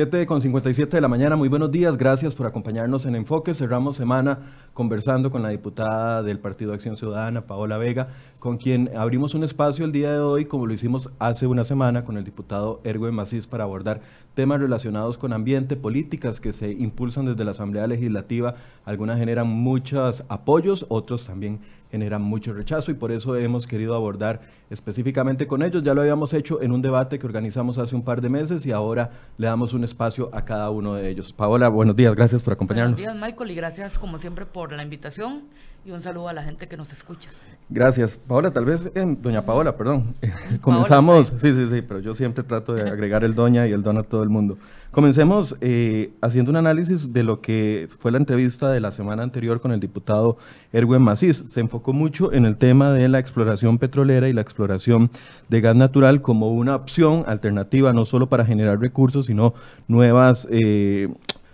[0.00, 3.52] 7 con 57 de la mañana, muy buenos días, gracias por acompañarnos en Enfoque.
[3.52, 4.38] Cerramos semana
[4.72, 9.84] conversando con la diputada del Partido Acción Ciudadana, Paola Vega, con quien abrimos un espacio
[9.84, 13.46] el día de hoy, como lo hicimos hace una semana con el diputado Erwin Macís,
[13.46, 14.00] para abordar
[14.32, 18.54] temas relacionados con ambiente, políticas que se impulsan desde la Asamblea Legislativa.
[18.86, 24.40] Algunas generan muchos apoyos, otros también generan mucho rechazo y por eso hemos querido abordar
[24.70, 25.82] específicamente con ellos.
[25.82, 28.72] Ya lo habíamos hecho en un debate que organizamos hace un par de meses y
[28.72, 31.32] ahora le damos un espacio a cada uno de ellos.
[31.32, 32.96] Paola, buenos días, gracias por acompañarnos.
[32.96, 35.44] Buenos días, Michael, y gracias como siempre por la invitación
[35.84, 37.30] y un saludo a la gente que nos escucha.
[37.72, 38.16] Gracias.
[38.16, 40.14] Paola, tal vez, eh, doña Paola, perdón.
[40.60, 43.96] Comenzamos, sí, sí, sí, pero yo siempre trato de agregar el doña y el don
[43.96, 44.58] a todo el mundo.
[44.90, 49.60] Comencemos eh, haciendo un análisis de lo que fue la entrevista de la semana anterior
[49.60, 50.36] con el diputado
[50.72, 51.44] Erwin Macís.
[51.46, 55.10] Se enfocó mucho en el tema de la exploración petrolera y la exploración
[55.48, 59.54] de gas natural como una opción alternativa, no solo para generar recursos, sino
[59.86, 61.08] nuevas, eh,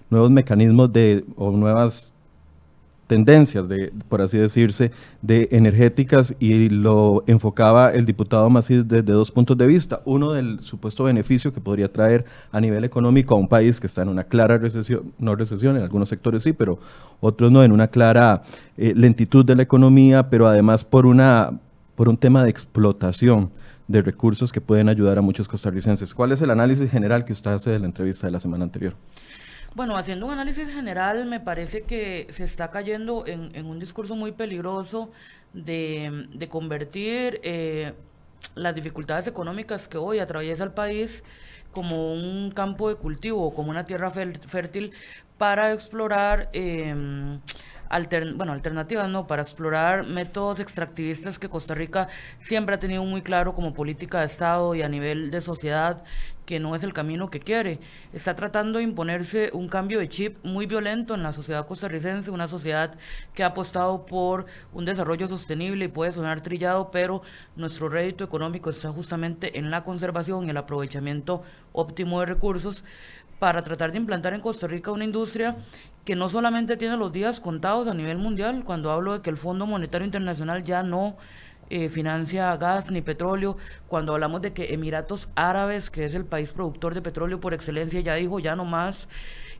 [0.08, 2.14] nuevos mecanismos de, o nuevas
[3.06, 4.90] tendencias, de, por así decirse,
[5.22, 10.00] de energéticas y lo enfocaba el diputado Macís desde dos puntos de vista.
[10.04, 14.02] Uno del supuesto beneficio que podría traer a nivel económico a un país que está
[14.02, 16.78] en una clara recesión, no recesión, en algunos sectores sí, pero
[17.20, 18.42] otros no, en una clara
[18.76, 21.58] eh, lentitud de la economía, pero además por, una,
[21.94, 23.50] por un tema de explotación
[23.88, 26.12] de recursos que pueden ayudar a muchos costarricenses.
[26.12, 28.94] ¿Cuál es el análisis general que usted hace de la entrevista de la semana anterior?
[29.76, 34.32] Bueno, haciendo un análisis general, me parece que se está cayendo en, un discurso muy
[34.32, 35.10] peligroso
[35.52, 37.92] de, convertir eh,
[38.54, 41.22] las dificultades económicas que hoy atraviesa el país
[41.72, 44.92] como un campo de cultivo, como una tierra fértil
[45.36, 46.94] para explorar eh,
[48.34, 49.26] bueno, alternativas, ¿no?
[49.26, 52.08] Para explorar métodos extractivistas que Costa Rica
[52.38, 56.02] siempre ha tenido muy claro como política de Estado y a nivel de sociedad
[56.46, 57.80] que no es el camino que quiere.
[58.12, 62.48] Está tratando de imponerse un cambio de chip muy violento en la sociedad costarricense, una
[62.48, 62.94] sociedad
[63.34, 67.22] que ha apostado por un desarrollo sostenible y puede sonar trillado, pero
[67.56, 71.42] nuestro rédito económico está justamente en la conservación y el aprovechamiento
[71.72, 72.84] óptimo de recursos
[73.38, 75.56] para tratar de implantar en Costa Rica una industria
[76.06, 79.36] que no solamente tiene los días contados a nivel mundial, cuando hablo de que el
[79.36, 81.16] Fondo Monetario Internacional ya no
[81.68, 83.56] eh, financia gas ni petróleo,
[83.88, 88.00] cuando hablamos de que Emiratos Árabes, que es el país productor de petróleo por excelencia,
[88.00, 89.08] ya dijo ya no más.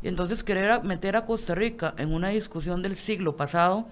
[0.03, 3.89] Entonces querer meter a Costa Rica en una discusión del siglo pasado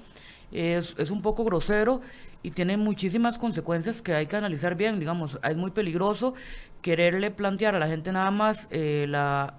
[0.52, 2.02] es, es un poco grosero
[2.42, 5.00] y tiene muchísimas consecuencias que hay que analizar bien.
[5.00, 6.34] Digamos, es muy peligroso
[6.82, 9.54] quererle plantear a la gente nada más eh, la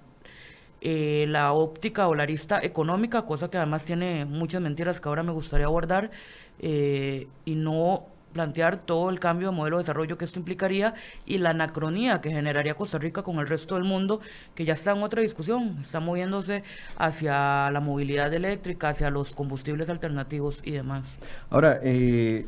[0.80, 5.22] eh, la óptica o la arista económica, cosa que además tiene muchas mentiras que ahora
[5.22, 6.10] me gustaría abordar,
[6.58, 10.92] y no plantear todo el cambio de modelo de desarrollo que esto implicaría
[11.24, 14.20] y la anacronía que generaría Costa Rica con el resto del mundo,
[14.54, 16.62] que ya está en otra discusión, está moviéndose
[16.98, 21.18] hacia la movilidad eléctrica, hacia los combustibles alternativos y demás.
[21.48, 22.44] Ahora, eh,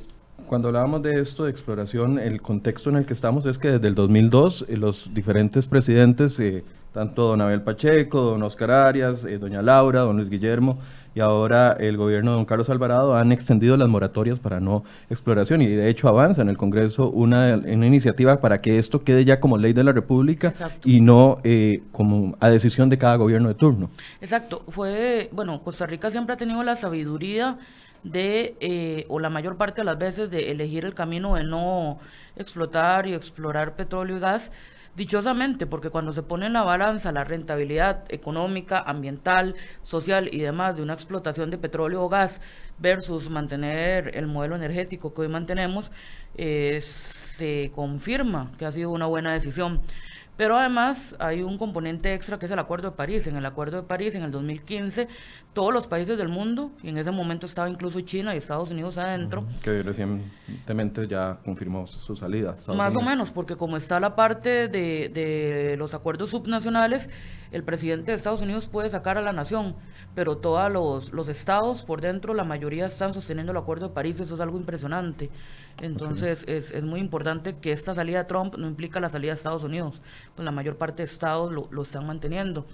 [0.47, 3.89] cuando hablábamos de esto, de exploración, el contexto en el que estamos es que desde
[3.89, 6.39] el 2002 los diferentes presidentes
[6.93, 10.79] tanto don Abel Pacheco, don Oscar Arias, eh, doña Laura, don Luis Guillermo
[11.19, 15.61] y ahora el gobierno de don Carlos Alvarado han extendido las moratorias para no exploración
[15.63, 19.41] y de hecho avanza en el Congreso una, una iniciativa para que esto quede ya
[19.41, 23.57] como ley de la República y no eh, como a decisión de cada gobierno de
[23.57, 23.91] turno.
[24.21, 27.59] Exacto, fue, bueno, Costa Rica siempre ha tenido la sabiduría
[28.05, 31.99] de, eh, o la mayor parte de las veces, de elegir el camino de no
[32.37, 34.53] explotar y explorar petróleo y gas
[34.99, 39.55] Dichosamente, porque cuando se pone en la balanza la rentabilidad económica, ambiental,
[39.85, 42.41] social y demás de una explotación de petróleo o gas
[42.79, 45.93] versus mantener el modelo energético que hoy mantenemos,
[46.37, 49.83] eh, se confirma que ha sido una buena decisión.
[50.39, 53.27] Pero además hay un componente extra que es el Acuerdo de París.
[53.27, 55.09] En el Acuerdo de París, en el 2015,
[55.53, 58.99] todos los países del mundo, y en ese momento estaba incluso China y Estados Unidos
[58.99, 59.45] adentro.
[59.65, 62.55] Que recientemente ya confirmó su salida.
[62.69, 67.11] Más o menos, porque como está la parte de, de los acuerdos subnacionales,
[67.51, 69.75] el presidente de Estados Unidos puede sacar a la nación,
[70.15, 74.21] pero todos los, los estados por dentro, la mayoría están sosteniendo el Acuerdo de París,
[74.21, 75.31] eso es algo impresionante.
[75.81, 79.35] Entonces es, es, muy importante que esta salida de Trump no implica la salida de
[79.35, 80.03] Estados Unidos,
[80.39, 82.65] pues la mayor parte de estados lo, lo están manteniendo.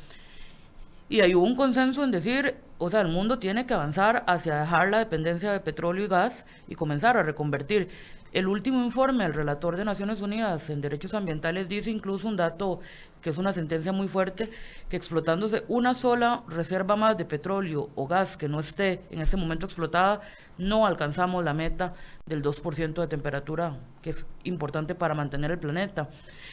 [1.09, 4.91] Y hay un consenso en decir, o sea, el mundo tiene que avanzar hacia dejar
[4.91, 7.89] la dependencia de petróleo y gas y comenzar a reconvertir.
[8.35, 12.81] El último informe del relator de Naciones Unidas en Derechos Ambientales dice incluso un dato
[13.23, 14.51] que es una sentencia muy fuerte,
[14.89, 19.37] que explotándose una sola reserva más de petróleo o gas que no esté en este
[19.37, 20.21] momento explotada,
[20.59, 21.93] no alcanzamos la meta
[22.27, 26.09] del 2% de temperatura, que es importante para mantener el planeta.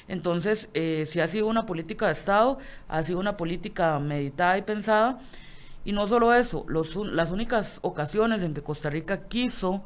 [0.08, 4.62] Entonces, eh, si ha sido una política de Estado, ha sido una política meditada y
[4.62, 5.18] pensada,
[5.84, 9.84] y no solo eso, las únicas ocasiones en que Costa Rica quiso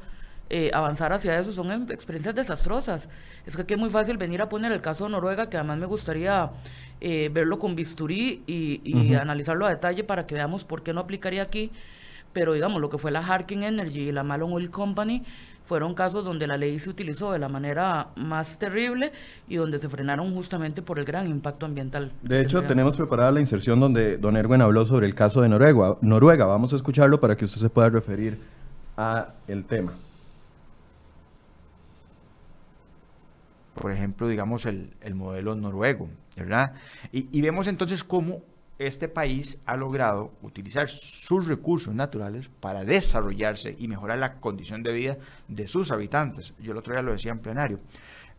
[0.50, 3.10] eh, avanzar hacia eso son experiencias desastrosas.
[3.46, 5.78] Es que aquí es muy fácil venir a poner el caso de Noruega, que además
[5.78, 6.52] me gustaría
[7.02, 11.42] eh, verlo con bisturí y, analizarlo a detalle para que veamos por qué no aplicaría
[11.42, 11.72] aquí.
[12.34, 15.24] Pero digamos, lo que fue la Harking Energy y la Malone Oil Company
[15.66, 19.12] fueron casos donde la ley se utilizó de la manera más terrible
[19.48, 22.12] y donde se frenaron justamente por el gran impacto ambiental.
[22.22, 25.98] De hecho, tenemos preparada la inserción donde don Erwin habló sobre el caso de Noruega.
[26.02, 28.38] Noruega, vamos a escucharlo para que usted se pueda referir
[28.96, 29.92] a el tema.
[33.76, 36.74] Por ejemplo, digamos, el, modelo noruego, ¿verdad?
[37.12, 38.42] Y, vemos entonces cómo
[38.80, 44.94] este país ha logrado utilizar sus recursos naturales para desarrollarse y mejorar la condición de
[44.94, 45.18] vida
[45.48, 46.54] de sus habitantes.
[46.60, 47.80] Yo el otro día lo decía en plenario.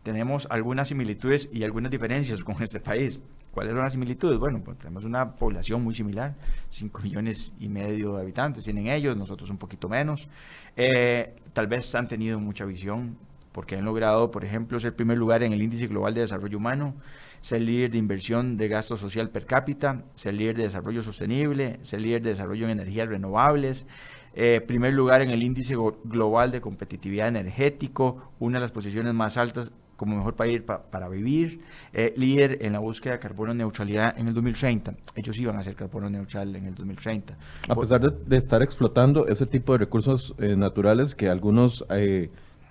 [0.03, 3.19] Tenemos algunas similitudes y algunas diferencias con este país.
[3.51, 4.37] ¿Cuáles son las similitudes?
[4.37, 6.35] Bueno, pues tenemos una población muy similar,
[6.69, 10.27] 5 millones y medio de habitantes tienen ellos, nosotros un poquito menos.
[10.75, 13.17] Eh, tal vez han tenido mucha visión
[13.57, 16.93] porque han logrado, por ejemplo, ser primer lugar en el índice global de desarrollo humano,
[17.41, 22.01] ser líder de inversión de gasto social per cápita, ser líder de desarrollo sostenible, ser
[22.01, 23.87] líder de desarrollo en energías renovables,
[24.35, 29.37] eh, primer lugar en el índice global de competitividad energético, una de las posiciones más
[29.37, 31.61] altas como mejor país para vivir,
[31.93, 34.93] eh, líder en la búsqueda de carbono neutralidad en el 2030.
[35.15, 37.35] Ellos iban a ser carbono neutral en el 2030.
[37.67, 41.83] A pesar de, estar explotando ese tipo de recursos eh, naturales que algunos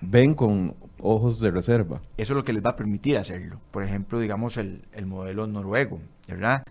[0.01, 2.01] ven con ojos de reserva.
[2.17, 3.59] Eso es lo que les va a permitir hacerlo.
[3.71, 6.63] Por ejemplo, digamos el, modelo noruego, ¿verdad?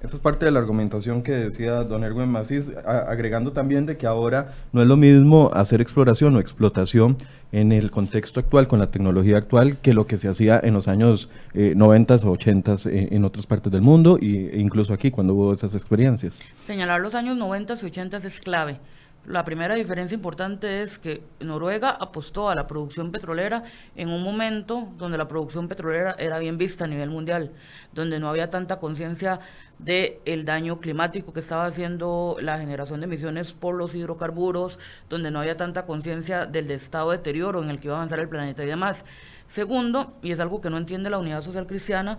[0.00, 4.06] Esa es parte de la argumentación que decía don Erwin Macís, agregando también de que
[4.06, 7.16] ahora no es lo mismo hacer exploración o explotación
[7.50, 10.86] en el contexto actual, con la tecnología actual, que lo que se hacía en los
[10.86, 15.34] años 90 eh, o 80 eh, en otras partes del mundo e incluso aquí cuando
[15.34, 16.38] hubo esas experiencias.
[16.62, 18.78] Señalar los años 90 y 80 es clave
[19.28, 23.62] la primera diferencia importante es que Noruega apostó a la producción petrolera
[23.94, 27.52] en un momento donde la producción petrolera era bien vista a nivel mundial,
[27.92, 29.38] donde no había tanta conciencia
[29.78, 34.78] del el daño climático que estaba haciendo la generación de emisiones por los hidrocarburos,
[35.10, 38.20] donde no había tanta conciencia del estado de deterioro en el que iba a avanzar
[38.20, 39.04] el planeta y demás.
[39.46, 42.18] Segundo, y es algo que no entiende la unidad social cristiana,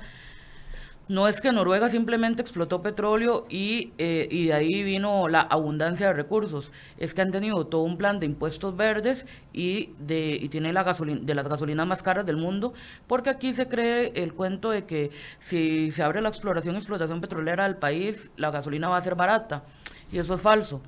[1.09, 6.05] no es que Noruega simplemente explotó petróleo y, eh, y, de ahí vino la abundancia
[6.05, 6.71] de recursos.
[6.97, 10.83] Es que han tenido todo un plan de impuestos verdes y, de, y tiene la
[10.83, 12.73] gasolina, de las gasolinas más caras del mundo,
[13.07, 15.09] porque aquí se cree el cuento de que
[15.39, 19.15] si se abre la exploración y explotación petrolera del país, la gasolina va a ser
[19.15, 19.63] barata.
[20.11, 20.79] Y eso es falso.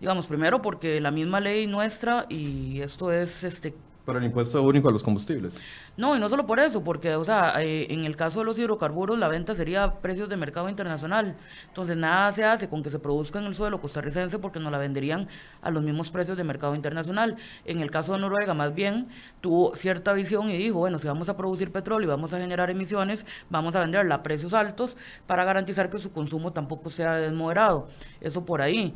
[0.00, 3.74] Digamos, primero porque la misma ley nuestra, y esto es este,
[4.08, 5.60] para el impuesto único a los combustibles.
[5.98, 8.58] No, y no solo por eso, porque, o sea, eh, en el caso de los
[8.58, 11.36] hidrocarburos, la venta sería precios de mercado internacional.
[11.66, 14.78] Entonces, nada se hace con que se produzca en el suelo costarricense porque nos la
[14.78, 15.28] venderían
[15.60, 17.36] a los mismos precios de mercado internacional.
[17.66, 19.08] En el caso de Noruega, más bien,
[19.42, 22.70] tuvo cierta visión y dijo, bueno, si vamos a producir petróleo y vamos a generar
[22.70, 24.96] emisiones, vamos a venderla a precios altos
[25.26, 27.88] para garantizar que su consumo tampoco sea desmoderado.
[28.22, 28.94] Eso por ahí.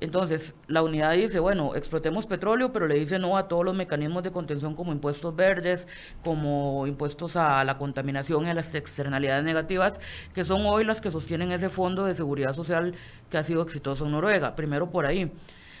[0.00, 4.22] Entonces, la unidad dice, bueno, explotemos petróleo, pero le dice no a todos los mecanismos
[4.22, 5.86] de contención como impuestos verdes,
[6.24, 10.00] como impuestos a la contaminación y a las externalidades negativas,
[10.32, 12.94] que son hoy las que sostienen ese fondo de seguridad social
[13.28, 14.56] que ha sido exitoso en Noruega.
[14.56, 15.30] Primero por ahí.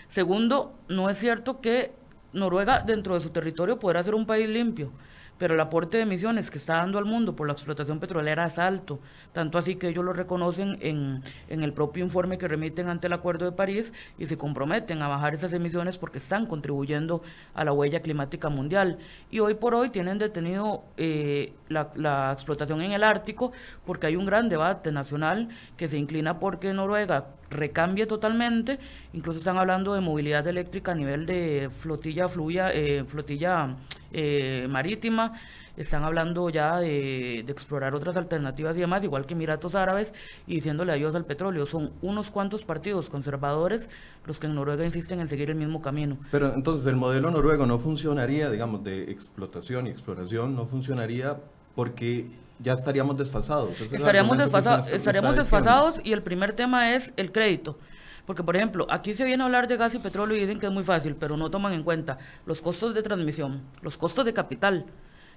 [0.08, 1.92] Segundo, no es cierto que
[2.34, 4.92] Noruega dentro de su territorio podrá ser un país limpio
[5.40, 8.58] pero el aporte de emisiones que está dando al mundo por la explotación petrolera es
[8.58, 9.00] alto,
[9.32, 13.14] tanto así que ellos lo reconocen en, en, el propio informe que remiten ante el
[13.14, 17.22] Acuerdo de París y se comprometen a bajar esas emisiones porque están contribuyendo
[17.54, 18.98] a la huella climática mundial.
[19.30, 23.50] Y hoy por hoy tienen detenido eh, la, la explotación en el Ártico
[23.86, 28.78] porque hay un gran debate nacional que se inclina porque Noruega recambie totalmente,
[29.12, 33.76] incluso están hablando de movilidad eléctrica a nivel de flotilla fluya, eh, flotilla
[34.12, 35.29] eh, marítima,
[35.76, 40.12] están hablando ya de, explorar otras alternativas y demás, igual que Emiratos Árabes,
[40.46, 41.66] y diciéndole adiós al petróleo.
[41.66, 43.88] Son unos cuantos partidos conservadores
[44.26, 46.18] los que en Noruega insisten en seguir el mismo camino.
[46.30, 51.38] Pero entonces el modelo noruego no funcionaría, digamos, de explotación y exploración, no funcionaría
[51.74, 52.26] porque
[52.58, 53.80] ya estaríamos desfasados.
[53.80, 57.78] estaríamos desfasados, estaríamos desfasados y el primer tema es el crédito
[58.26, 60.66] Porque, por ejemplo, aquí se viene a hablar de gas y petróleo y dicen que
[60.66, 64.34] es muy fácil, pero no toman en cuenta los costos de transmisión, los costos de
[64.34, 64.86] capital.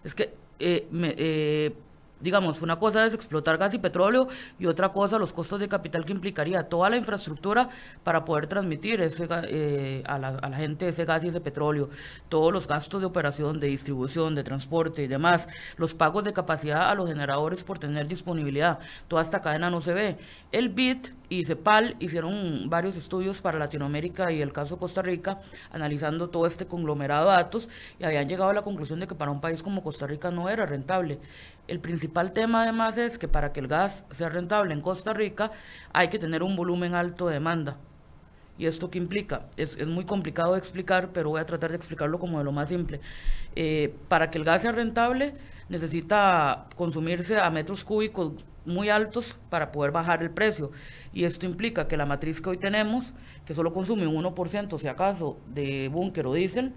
[0.03, 1.74] Es que eh, me, eh,
[2.24, 6.05] digamos, una cosa es explotar gas y petróleo y otra cosa los costos de capital
[6.05, 7.67] que implicaría toda la infraestructura
[8.03, 11.89] para poder transmitir ese, eh, a, la, a, la, gente ese gas y ese petróleo,
[12.29, 16.89] todos los gastos de operación, de distribución, de transporte y demás, los pagos de capacidad
[16.89, 18.79] a los generadores por tener disponibilidad,
[19.10, 20.17] toda esta cadena no se ve.
[20.53, 25.39] El BIT y CEPAL hicieron varios estudios para Latinoamérica y el caso Costa Rica,
[25.71, 29.31] analizando todo este conglomerado de datos y habían llegado a la conclusión de que para
[29.31, 31.17] un país como Costa Rica no era rentable.
[31.67, 35.51] El principal tema además es que para que el gas sea rentable en Costa Rica
[35.91, 37.77] hay que tener un volumen alto de demanda.
[38.59, 39.47] ¿Y esto qué implica?
[39.57, 42.51] Es, es muy complicado de explicar, pero voy a tratar de explicarlo como de lo
[42.51, 43.01] más simple.
[43.55, 45.33] Eh, para que el gas sea rentable
[45.67, 48.33] necesita consumirse a metros cúbicos
[48.65, 50.72] muy altos para poder bajar el precio.
[51.13, 53.13] Y esto implica que la matriz que hoy tenemos,
[53.46, 56.74] que solo consume un 1% si acaso de búnker o diésel,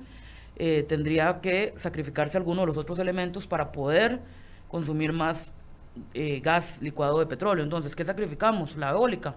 [0.56, 4.20] eh, tendría que sacrificarse alguno de los otros elementos para poder
[4.68, 5.52] consumir más
[6.14, 7.64] eh, gas licuado de petróleo.
[7.64, 8.76] Entonces, ¿qué sacrificamos?
[8.76, 9.36] La eólica,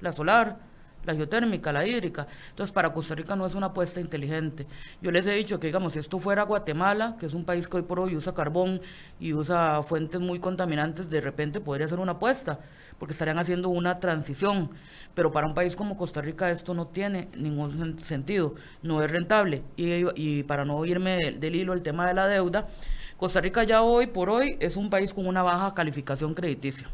[0.00, 0.58] la solar,
[1.04, 2.26] la geotérmica, la hídrica.
[2.50, 4.66] Entonces, para Costa Rica no es una apuesta inteligente.
[5.00, 7.76] Yo les he dicho que, digamos, si esto fuera Guatemala, que es un país que
[7.76, 8.80] hoy por hoy usa carbón
[9.20, 12.60] y usa fuentes muy contaminantes, de repente podría ser una apuesta,
[12.98, 14.70] porque estarían haciendo una transición.
[15.14, 19.62] Pero para un país como Costa Rica esto no tiene ningún sentido, no es rentable.
[19.76, 22.68] Y, para no irme del, hilo el tema de la deuda,
[23.16, 26.88] Costa Rica ya hoy por hoy es un país con una baja calificación crediticia.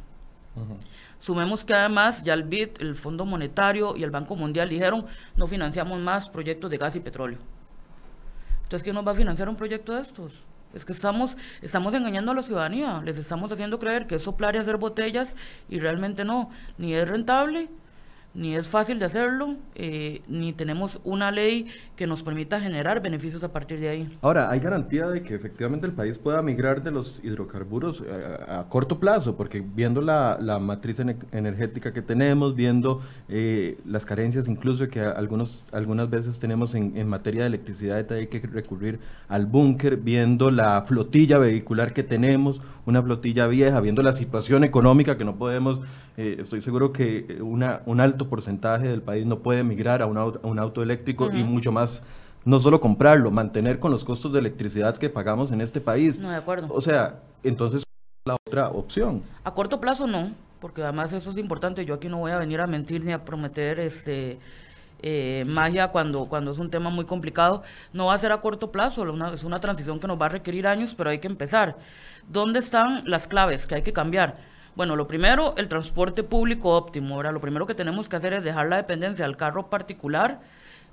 [0.57, 0.75] Uh.
[1.21, 5.47] Sumemos que además ya el BID, el Fondo Monetario y el Banco Mundial dijeron no
[5.47, 7.39] financiamos más proyectos de gas y petróleo.
[8.63, 10.43] Entonces, ¿quién nos va a financiar un proyecto de estos?
[10.73, 14.55] Es que estamos, estamos engañando a la ciudadanía, les estamos haciendo creer que es soplar
[14.55, 15.35] y hacer botellas
[15.69, 17.69] y realmente no, ni es rentable,
[18.35, 23.43] ni es fácil de hacerlo, eh, ni tenemos una ley que nos permita generar beneficios
[23.43, 24.19] a partir de ahí.
[24.23, 28.65] Ahora, ¿hay garantía de que efectivamente el país pueda migrar de los hidrocarburos eh, a,
[28.69, 29.37] corto plazo?
[29.37, 31.01] Porque viendo la, la matriz
[31.33, 37.09] energética que tenemos, viendo eh, las carencias incluso que algunos, algunas veces tenemos en, en
[37.09, 43.03] materia de electricidad, hay que recurrir al búnker, viendo la flotilla vehicular que tenemos, una
[43.03, 45.81] flotilla vieja, viendo la situación económica que no podemos,
[46.17, 50.17] eh, estoy seguro que una, un alto porcentaje del país no puede migrar a un
[50.17, 51.41] auto, a un auto eléctrico uh -huh.
[51.41, 52.03] y mucho más
[52.45, 56.19] no solo comprarlo, mantener con los costos de electricidad que pagamos en este país.
[56.19, 56.69] No, de acuerdo.
[56.71, 57.85] O sea, entonces
[58.25, 59.23] la otra opción.
[59.45, 61.85] A corto plazo no, porque además eso es importante.
[61.85, 64.39] Yo aquí no voy a venir a mentir ni a prometer este
[65.03, 67.63] eh, magia cuando, cuando es un tema muy complicado.
[67.93, 70.67] No va a ser a corto plazo, es una transición que nos va a requerir
[70.67, 71.77] años, pero hay que empezar.
[72.29, 74.37] ¿Dónde están las claves que hay que cambiar?
[74.77, 77.17] Bueno, lo primero, el transporte público óptimo.
[77.17, 80.41] Ahora, lo primero que tenemos que hacer es dejar la dependencia del carro particular,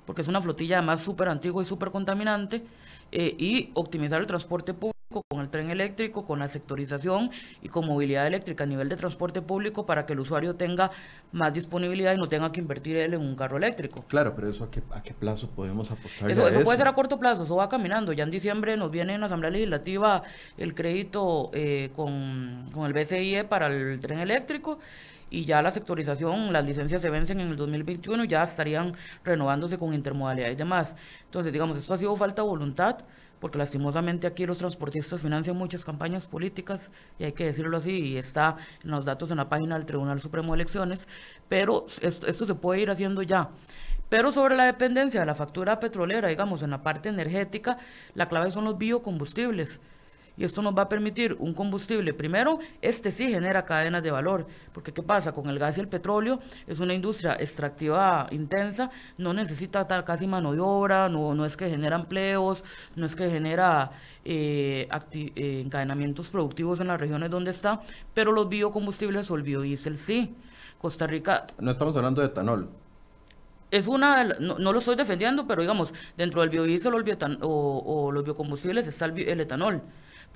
[0.04, 2.64] porque es una flotilla además súper antigua y súper contaminante,
[3.12, 4.98] eh, y optimizar el transporte público
[5.28, 7.30] con el tren eléctrico, con la sectorización
[7.62, 10.90] y con movilidad eléctrica a nivel de transporte público para que el usuario tenga
[11.32, 14.04] más disponibilidad y no tenga que invertir él en un carro eléctrico.
[14.06, 16.30] Claro, pero eso a qué, a qué plazo podemos apostar.
[16.30, 18.12] Eso, eso, puede ser a corto plazo, eso va caminando.
[18.12, 20.22] Ya en diciembre nos viene en la Asamblea Legislativa
[20.58, 24.78] el crédito eh, con, con el BCIE para el tren eléctrico
[25.30, 28.94] y ya la sectorización, las licencias se vencen en el 2021 y ya estarían
[29.24, 30.96] renovándose con intermodalidad y demás.
[31.24, 32.98] Entonces, digamos, esto ha sido falta de voluntad
[33.40, 38.16] porque lastimosamente aquí los transportistas financian muchas campañas políticas, y hay que decirlo así, y
[38.16, 41.06] está en los datos en la página del Tribunal Supremo de Elecciones,
[41.48, 43.50] pero esto, esto se puede ir haciendo ya.
[44.08, 47.78] Pero sobre la dependencia de la factura petrolera, digamos, en la parte energética,
[48.14, 49.80] la clave son los biocombustibles.
[50.38, 52.14] Y esto nos va a permitir un combustible.
[52.14, 55.32] Primero, este sí genera cadenas de valor, porque ¿qué pasa?
[55.32, 60.52] Con el gas y el petróleo es una industria extractiva intensa, no necesita casi mano
[60.52, 62.62] de obra, no, no es que genera empleos,
[62.94, 63.90] no es que genera
[64.24, 67.80] eh, eh, encadenamientos productivos en las regiones donde está,
[68.14, 70.36] pero los biocombustibles o el biodiesel sí.
[70.78, 71.48] Costa Rica...
[71.58, 72.68] No estamos hablando de etanol
[73.70, 76.98] es una, no, no, lo estoy defendiendo, pero digamos, dentro del biodiesel o,
[77.42, 79.82] o, o los biocombustibles está el, el, etanol.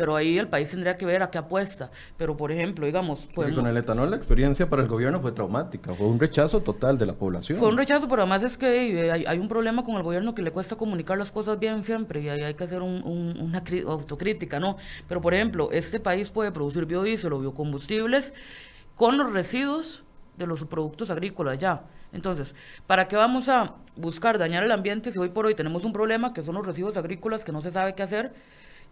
[0.03, 1.93] Pero ahí el país tendría que ver a qué apuesta.
[2.17, 3.29] Pero, por ejemplo, digamos...
[3.33, 3.61] Podemos...
[3.61, 7.07] con el etanol la experiencia para el gobierno fue traumática, fue un rechazo total de
[7.07, 7.57] la población.
[7.57, 10.43] Fue un rechazo, pero además es que hay, hay un problema con el gobierno que
[10.43, 13.63] le cuesta comunicar las cosas bien siempre y ahí hay que hacer un, un, una
[13.87, 14.77] autocrítica, ¿no?
[15.07, 18.35] Pero, por ejemplo, este país puede producir biodiesel o biocombustibles
[18.97, 20.03] con los residuos
[20.37, 21.85] de los subproductos agrícolas ya.
[22.13, 22.57] Entonces,
[22.89, 26.35] ¿para qué vamos a buscar dañar el ambiente si hoy por hoy tenemos un problema
[26.35, 28.33] que son los residuos agrícolas que no se sabe qué hacer?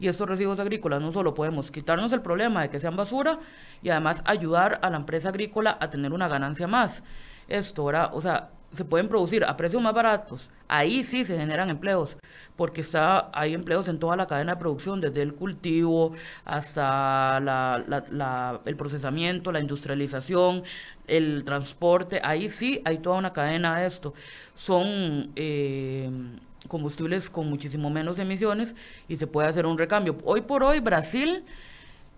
[0.00, 3.38] Y estos residuos agrícolas no solo podemos quitarnos el problema de que sean basura
[3.82, 7.02] y además ayudar a la empresa agrícola a tener una ganancia más.
[7.46, 8.10] Esto, ¿verdad?
[8.14, 12.16] O sea, se pueden producir a precios más baratos, ahí sí se generan empleos,
[12.56, 16.12] porque está, hay empleos en toda la cadena de producción, desde el cultivo
[16.44, 20.62] hasta la, el procesamiento, la industrialización,
[21.08, 24.14] el transporte, ahí sí hay toda una cadena de esto.
[24.54, 26.08] Son eh,
[26.68, 28.74] combustibles con muchísimo menos emisiones
[29.08, 30.16] y se puede hacer un recambio.
[30.24, 31.44] Hoy por hoy Brasil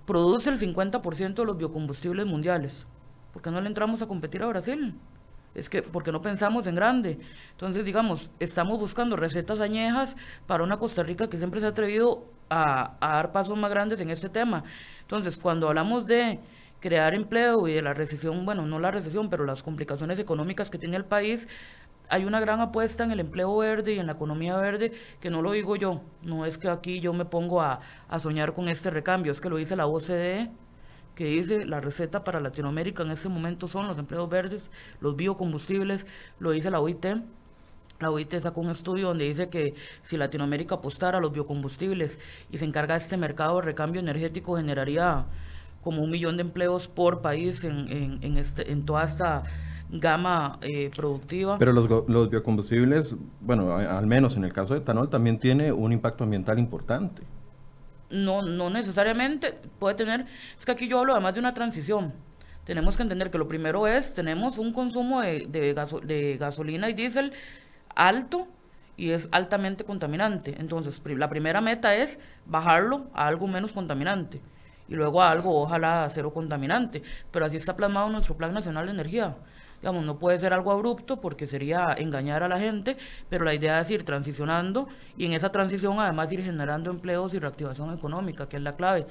[0.07, 2.87] produce el 50% de los biocombustibles mundiales.
[3.33, 4.95] ¿Por qué no le entramos a competir a Brasil?
[5.55, 7.19] es que porque no pensamos en grande.
[7.53, 12.27] Entonces, digamos, estamos buscando recetas añejas para una Costa Rica que siempre se ha atrevido
[12.49, 14.65] a, dar pasos más grandes en este tema.
[15.03, 16.41] Entonces, cuando hablamos de
[16.81, 20.79] crear empleo y de la recesión, bueno, no la recesión, pero las complicaciones económicas que
[20.79, 21.49] tiene el país,
[22.09, 25.43] hay una gran apuesta en el empleo verde y en la economía verde, que no
[25.43, 27.81] lo digo yo, no es que aquí yo me pongo a,
[28.19, 30.51] soñar con este recambio, es que lo dice la OCDE,
[31.15, 36.07] que dice la receta para Latinoamérica en este momento son los empleos verdes, los biocombustibles,
[36.39, 37.07] lo dice la OIT.
[38.01, 42.19] La OIT sacó un estudio donde dice que si Latinoamérica apostara a los biocombustibles
[42.51, 45.27] y se encarga de este mercado de recambio energético, generaría
[45.83, 49.45] como un millón de empleos por país en, en, este, en toda esta
[49.93, 51.59] gama eh, productiva.
[51.59, 55.93] Pero los, los biocombustibles, bueno, al menos en el caso de etanol, también tiene un
[55.93, 57.23] impacto ambiental importante
[58.13, 62.13] no, no necesariamente puede tener, es que aquí yo hablo además de una transición.
[62.65, 67.33] Tenemos que entender que lo primero es, tenemos un consumo de, de, gasolina y diésel
[67.97, 68.47] alto
[68.97, 70.55] y es altamente contaminante.
[70.61, 74.41] Entonces, la primera meta es bajarlo a algo menos contaminante
[74.89, 77.03] y luego a algo, ojalá, cero contaminante.
[77.33, 79.35] Pero así está plasmado nuestro Plan Nacional de Energía.
[79.83, 82.97] Digamos, no puede ser algo abrupto porque sería engañar a la gente,
[83.29, 87.41] pero la idea es ir transicionando y en esa transición además ir generando empleos y
[87.41, 89.07] reactivación económica, que es la clave.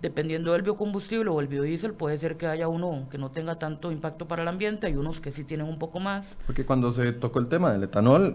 [0.00, 3.90] Dependiendo del biocombustible o el biodiesel, puede ser que haya uno que no tenga tanto
[3.90, 6.36] impacto para el ambiente, hay unos que sí tienen un poco más.
[6.46, 8.34] Porque cuando se tocó el tema del etanol,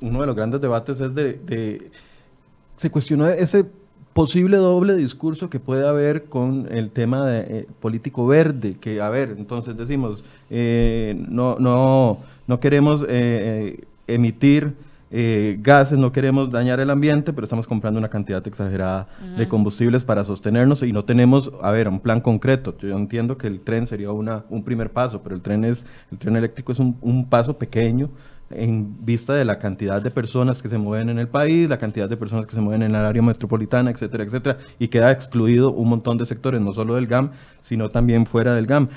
[0.00, 1.90] uno de los grandes debates es de, de
[2.76, 3.66] se cuestionó ese
[4.18, 9.08] posible doble discurso que puede haber con el tema de, eh, político verde, que a
[9.10, 14.74] ver, entonces decimos, eh, no, no, no queremos eh, emitir
[15.60, 19.06] gases, no queremos dañar el ambiente, pero estamos comprando una cantidad exagerada
[19.38, 22.76] de combustibles para sostenernos y no tenemos, a ver, un plan concreto.
[22.76, 26.18] Yo entiendo que el tren sería una, un primer paso, pero el tren, es, el
[26.18, 28.10] tren eléctrico es un, un paso pequeño
[28.50, 32.08] en vista de la cantidad de personas que se mueven en el país, la cantidad
[32.08, 35.88] de personas que se mueven en el área metropolitana, etcétera, etcétera, y queda excluido un
[35.88, 37.30] montón de sectores, no solo del GAM,
[37.60, 38.88] sino también fuera del GAM.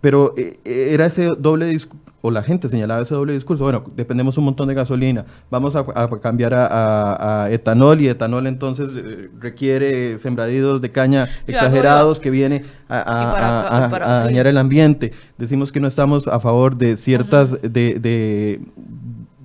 [0.00, 1.76] Pero eh, eh, era ese doble
[2.20, 5.84] o la gente señalaba ese doble discurso, bueno, dependemos un montón de gasolina, vamos a,
[6.20, 13.88] cambiar a, etanol y etanol entonces eh, requiere sembradíos de caña exagerados que viene a,
[14.24, 15.12] dañar el ambiente.
[15.36, 18.60] Decimos que no estamos a favor de ciertas, de, de,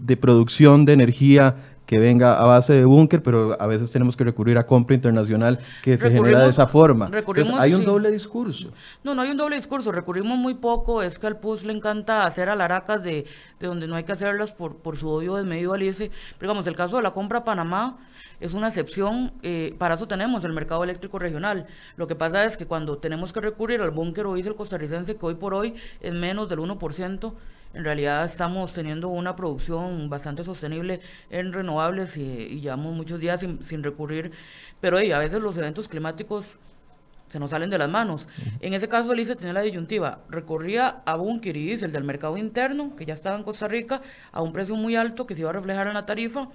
[0.03, 4.23] de producción de energía que venga a base de búnker, pero a veces tenemos que
[4.23, 7.09] recurrir a compra internacional que se genera de esa forma.
[7.57, 8.69] hay un doble discurso.
[9.03, 12.25] No, no hay un doble discurso, recurrimos muy poco, es que al PUS le encanta
[12.25, 13.25] hacer alaracas de,
[13.59, 16.09] de donde no hay que hacerlas por, por su odio desmedido al ICE.
[16.37, 17.97] Pero digamos, el caso de la compra a Panamá
[18.39, 21.67] es una excepción, eh, para eso tenemos el mercado eléctrico regional.
[21.95, 25.25] Lo que pasa es que cuando tenemos que recurrir al búnker o el costarricense, que
[25.25, 27.33] hoy por hoy es menos del 1%,
[27.73, 33.83] en realidad estamos teniendo una producción bastante sostenible en renovables y, llevamos muchos días sin,
[33.83, 34.31] recurrir,
[34.79, 36.59] pero a veces los eventos climáticos
[37.29, 38.27] se nos salen de las manos.
[38.59, 40.19] En ese caso, Elise tenía la disyuntiva.
[40.29, 44.43] Recorría a Bunker y el del mercado interno, que ya estaba en Costa Rica, a
[44.43, 46.49] un precio muy alto que se iba a reflejar en la tarifa,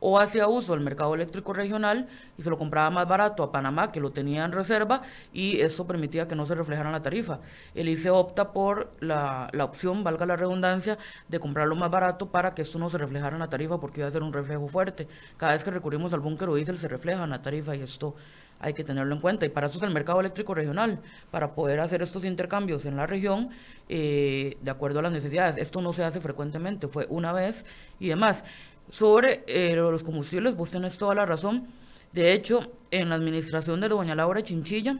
[0.00, 3.92] o hacía uso del mercado eléctrico regional y se lo compraba más barato a Panamá,
[3.92, 7.40] que lo tenía en reserva, y eso permitía que no se reflejara en la tarifa.
[7.74, 12.54] El ICE opta por la, la, opción, valga la redundancia, de comprarlo más barato para
[12.54, 15.08] que esto no se reflejara en la tarifa, porque iba a ser un reflejo fuerte.
[15.36, 18.14] Cada vez que recurrimos al búnker o diésel se refleja en la tarifa y esto
[18.60, 19.46] hay que tenerlo en cuenta.
[19.46, 23.06] Y para eso es el mercado eléctrico regional, para poder hacer estos intercambios en la
[23.06, 23.50] región
[23.88, 25.56] eh, de acuerdo a las necesidades.
[25.56, 27.64] Esto no se hace frecuentemente, fue una vez
[27.98, 28.44] y demás.
[28.90, 31.66] Sobre eh, los combustibles, vos tenés toda la razón.
[32.12, 34.98] De hecho, en la administración de doña Laura Chinchilla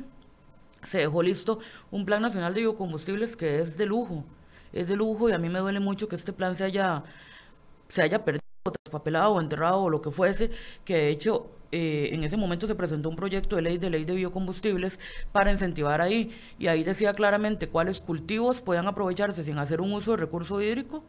[0.82, 4.24] se dejó listo un plan nacional de biocombustibles que es de lujo.
[4.72, 7.04] Es de lujo y a mí me duele mucho que este plan se haya,
[7.88, 8.42] se haya perdido,
[8.82, 10.50] traspapelado o enterrado o lo que fuese,
[10.84, 14.04] que de hecho eh, en ese momento se presentó un proyecto de ley de ley
[14.04, 14.98] de biocombustibles
[15.32, 20.12] para incentivar ahí y ahí decía claramente cuáles cultivos podían aprovecharse sin hacer un uso
[20.12, 21.04] de recurso hídrico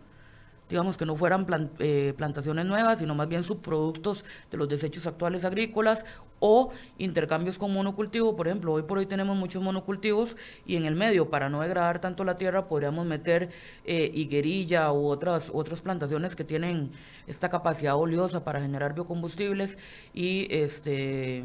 [0.69, 5.45] digamos que no fueran eh, plantaciones nuevas, sino más bien subproductos de los desechos actuales
[5.45, 6.05] agrícolas
[6.39, 8.35] o intercambios con monocultivo.
[8.35, 11.99] Por ejemplo, hoy por hoy tenemos muchos monocultivos y en el medio, para no degradar
[11.99, 13.49] tanto la tierra, podríamos meter
[13.85, 16.91] eh, higuerilla u otras, otras plantaciones que tienen
[17.27, 19.77] esta capacidad oleosa para generar biocombustibles
[20.13, 21.43] y este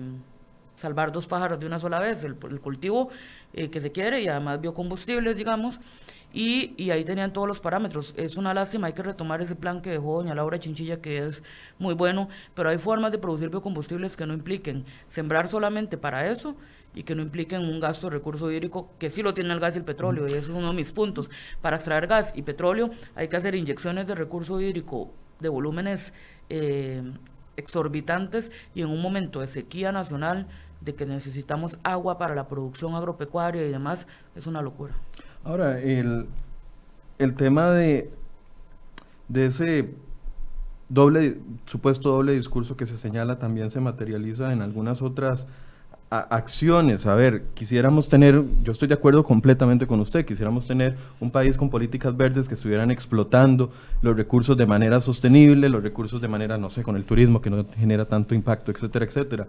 [0.76, 3.11] salvar dos pájaros de una sola vez, el, cultivo
[3.52, 5.80] eh, que se quiere y además biocombustibles, digamos,
[6.33, 8.14] y, ahí tenían todos los parámetros.
[8.16, 11.42] Es una lástima, hay que retomar ese plan que dejó doña Laura Chinchilla, que es
[11.79, 16.57] muy bueno, pero hay formas de producir biocombustibles que no impliquen sembrar solamente para eso
[16.95, 19.75] y que no impliquen un gasto de recurso hídrico, que sí lo tiene el gas
[19.75, 21.31] y el petróleo, y eso es uno de mis puntos.
[21.61, 26.12] Para extraer gas y petróleo hay que hacer inyecciones de recurso hídrico de volúmenes
[26.49, 27.03] eh,
[27.57, 30.49] exorbitantes y en un momento de sequía nacional,
[30.81, 34.95] de que necesitamos agua para la producción agropecuaria y demás, es una locura.
[35.44, 36.26] Ahora, el,
[37.37, 38.11] tema de,
[39.28, 39.94] de ese
[40.88, 45.46] doble, supuesto doble discurso que se señala también se materializa en algunas otras
[46.12, 47.07] acciones.
[47.07, 51.57] A ver, quisiéramos tener, yo estoy de acuerdo completamente con usted, quisiéramos tener un país
[51.57, 56.59] con políticas verdes que estuvieran explotando los recursos de manera sostenible, los recursos de manera,
[56.59, 59.46] no sé, con el turismo que no genera tanto impacto, etcétera, etcétera.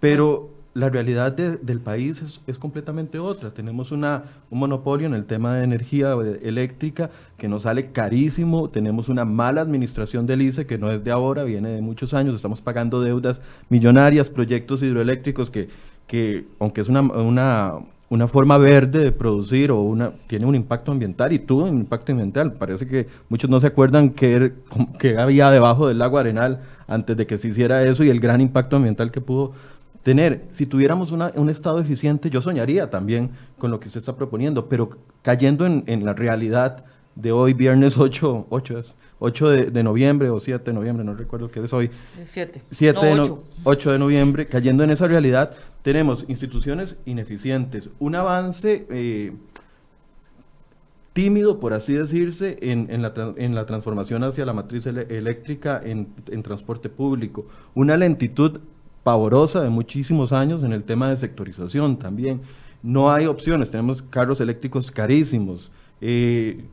[0.00, 3.50] Pero la realidad del país es, completamente otra.
[3.50, 6.12] Tenemos una, un monopolio en el tema de energía
[6.42, 7.08] eléctrica
[7.38, 8.68] que nos sale carísimo.
[8.68, 12.34] Tenemos una mala administración del ICE que no es de ahora, viene de muchos años.
[12.34, 15.68] Estamos pagando deudas millonarias, proyectos hidroeléctricos que,
[16.06, 21.32] que aunque es una, una, forma verde de producir o una tiene un impacto ambiental
[21.32, 22.52] y tuvo un impacto ambiental.
[22.52, 24.52] Parece que muchos no se acuerdan que,
[24.98, 28.42] que había debajo del lago Arenal antes de que se hiciera eso y el gran
[28.42, 29.54] impacto ambiental que pudo
[30.06, 34.68] tener, si tuviéramos un Estado eficiente, yo soñaría también con lo que usted está proponiendo,
[34.68, 34.90] pero
[35.20, 36.84] cayendo en, la realidad
[37.16, 41.50] de hoy, viernes 8, 8 es, 8 de, noviembre o 7 de noviembre, no recuerdo
[41.50, 41.90] qué es hoy.
[42.24, 42.62] 7.
[42.70, 43.90] 7 de 8.
[43.90, 49.32] de noviembre, cayendo en esa realidad, tenemos instituciones ineficientes, un avance eh,
[51.14, 56.44] tímido, por así decirse, en, la, en, la, transformación hacia la matriz eléctrica en, en
[56.44, 58.60] transporte público, una lentitud
[59.06, 62.40] pavorosa de muchísimos años en el tema de sectorización también.
[62.82, 65.70] No hay opciones, tenemos carros eléctricos carísimos.
[66.00, 66.64] Eh,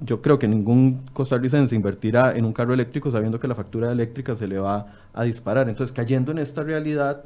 [0.00, 4.36] yo creo que ningún costarricense invertirá en un carro eléctrico sabiendo que la factura eléctrica
[4.36, 5.68] se le va a disparar.
[5.68, 7.24] Entonces, cayendo en esta realidad,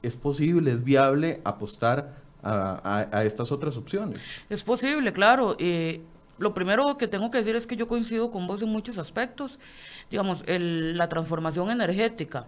[0.00, 4.20] es posible, es viable apostar a, estas otras opciones.
[4.48, 5.56] Es posible, claro.
[5.58, 6.02] Eh,
[6.38, 9.58] lo primero que tengo que decir es que yo coincido con vos en muchos aspectos.
[10.08, 12.46] Digamos, la transformación energética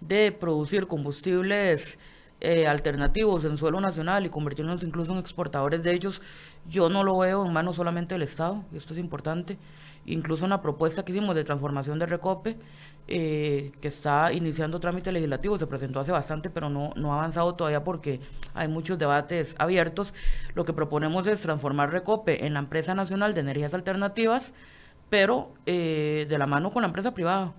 [0.00, 1.98] de producir combustibles
[2.40, 6.22] eh, alternativos en suelo nacional y convertirnos incluso en exportadores de ellos,
[6.68, 9.58] yo no lo veo en manos solamente del Estado, y esto es importante.
[10.06, 12.56] Incluso una propuesta que hicimos de transformación de Recope,
[13.08, 17.54] eh, que está iniciando trámite legislativo, se presentó hace bastante, pero no, no ha avanzado
[17.54, 18.20] todavía porque
[18.54, 20.14] hay muchos debates abiertos.
[20.54, 24.54] Lo que proponemos es transformar Recope en la empresa nacional de energías alternativas,
[25.10, 27.52] pero eh, de la mano con la empresa privada.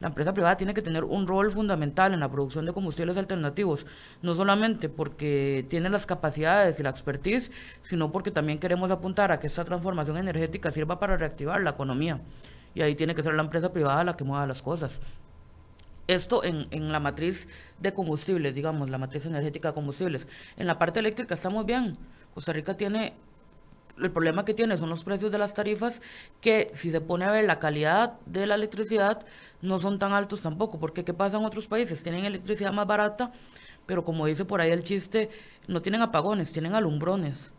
[0.00, 3.84] La empresa privada tiene que tener un rol fundamental en la producción de combustibles alternativos,
[4.22, 7.50] no solamente porque tiene las capacidades y la expertise,
[7.82, 12.18] sino porque también queremos apuntar a que esta transformación energética sirva para reactivar la economía.
[12.74, 15.00] Y ahí tiene que ser la empresa privada la que mueva las cosas.
[16.06, 17.46] Esto en, en la matriz
[17.78, 20.26] de combustibles, digamos, la matriz energética de combustibles.
[20.56, 21.98] En la parte eléctrica estamos bien.
[22.32, 23.12] Costa Rica tiene
[23.98, 26.00] el problema que tiene son los precios de las tarifas
[26.40, 29.26] que si se pone a ver la calidad de la electricidad
[29.62, 32.02] no son tan altos tampoco, porque ¿qué pasa en otros países?
[32.02, 33.32] Tienen electricidad más barata,
[33.86, 35.30] pero como dice por ahí el chiste,
[35.68, 37.52] no tienen apagones, tienen alumbrones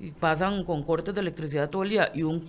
[0.00, 2.44] y pasan con cortes de electricidad todo el día y un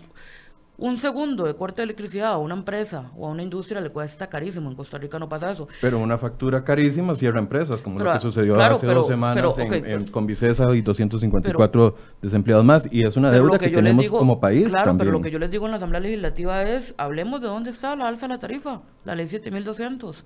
[0.80, 4.28] un segundo de corte de electricidad a una empresa o a una industria le cuesta
[4.28, 4.70] carísimo.
[4.70, 5.68] En Costa Rica no pasa eso.
[5.82, 10.26] Pero una factura carísima cierra empresas, como lo que sucedió hace dos semanas en, con
[10.26, 12.88] Vicesa y 254 desempleados más.
[12.92, 14.70] Y es una deuda que, tenemos como país.
[14.70, 17.72] Claro, pero lo que yo les digo en la Asamblea Legislativa es, hablemos de dónde
[17.72, 20.26] está la alza de la tarifa, la ley 7200.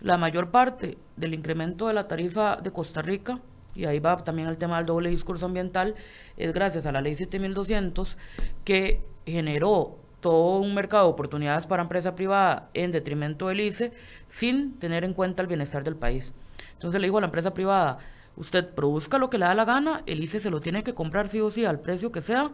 [0.00, 3.38] La mayor parte del incremento de la tarifa de Costa Rica
[3.76, 5.94] y ahí va también el tema del doble discurso ambiental,
[6.36, 8.16] es gracias a la ley 7200
[8.64, 13.92] que generó todo un mercado de oportunidades para empresa privada en detrimento del ICE
[14.28, 16.32] sin tener en cuenta el bienestar del país.
[16.72, 17.98] Entonces le digo a la empresa privada,
[18.36, 21.28] usted produzca lo que le da la gana, el ICE se lo tiene que comprar
[21.28, 22.50] sí o sí al precio que sea,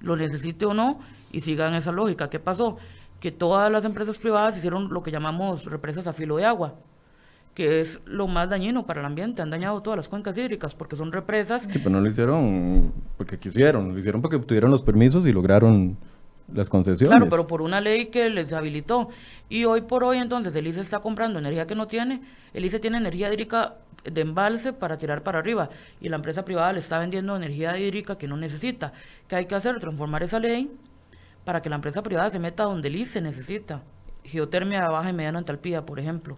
[0.00, 1.00] lo necesite o no,
[1.30, 2.28] y sigan esa lógica.
[2.28, 2.76] ¿Qué pasó?
[3.20, 6.74] Que todas las empresas privadas hicieron lo que llamamos represas a filo de agua
[7.56, 9.40] que es lo más dañino para el ambiente.
[9.40, 11.62] Han dañado todas las cuencas hídricas porque son represas.
[11.62, 15.96] Sí, pero no lo hicieron porque quisieron, lo hicieron porque obtuvieron los permisos y lograron
[16.52, 17.16] las concesiones.
[17.16, 19.08] Claro, pero por una ley que les habilitó.
[19.48, 22.20] Y hoy por hoy, entonces, el ICE está comprando energía que no tiene.
[22.52, 25.70] El ICE tiene energía hídrica de embalse para tirar para arriba.
[25.98, 28.92] Y la empresa privada le está vendiendo energía hídrica que no necesita.
[29.28, 29.80] ¿Qué hay que hacer?
[29.80, 30.70] Transformar esa ley
[31.46, 33.82] para que la empresa privada se meta donde el ICE necesita.
[34.24, 36.36] Geotermia de baja y mediana entalpía, por ejemplo.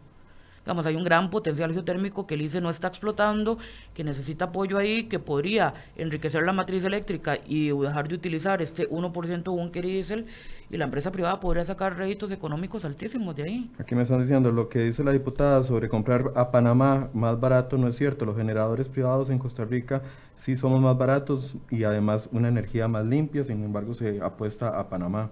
[0.68, 3.56] Digamos, hay un gran potencial geotérmico que el ICE no está explotando,
[3.94, 8.86] que necesita apoyo ahí, que podría enriquecer la matriz eléctrica y dejar de utilizar este
[8.86, 10.26] 1% bunker y diésel,
[10.68, 13.70] y la empresa privada podría sacar réditos económicos altísimos de ahí.
[13.78, 17.78] Aquí me están diciendo lo que dice la diputada sobre comprar a Panamá más barato,
[17.78, 18.26] no es cierto.
[18.26, 20.02] Los generadores privados en Costa Rica
[20.36, 24.90] sí somos más baratos y además una energía más limpia, sin embargo se apuesta a
[24.90, 25.30] Panamá,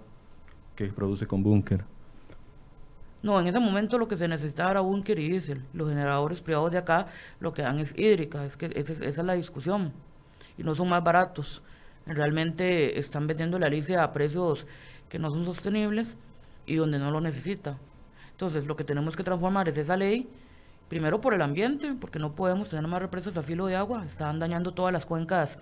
[0.75, 1.85] que produce con búnker.
[3.27, 5.61] No, en ese momento lo que se necesitaba era búnker y diésel.
[5.73, 7.09] Los generadores privados de acá
[7.41, 9.93] lo que dan es hídrica, es que esa, es la discusión.
[10.57, 11.61] Y no son más baratos.
[12.07, 14.69] Realmente están vendiendo la Alicia a precios
[15.09, 16.17] que no son sostenibles
[16.67, 17.77] y donde no lo necesita.
[18.31, 20.29] Entonces, lo que tenemos que transformar es esa ley,
[20.89, 24.39] primero por el ambiente, porque no podemos tener más represas a filo de agua, están
[24.39, 25.59] dañando todas las cuencas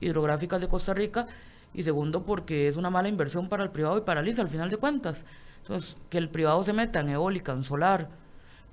[0.00, 1.28] hidrográficas de Costa Rica,
[1.72, 4.48] y segundo porque es una mala inversión para el privado y para el ISA al
[4.48, 5.24] final de cuentas.
[5.66, 8.08] Entonces, que el privado se meta en eólica, en solar,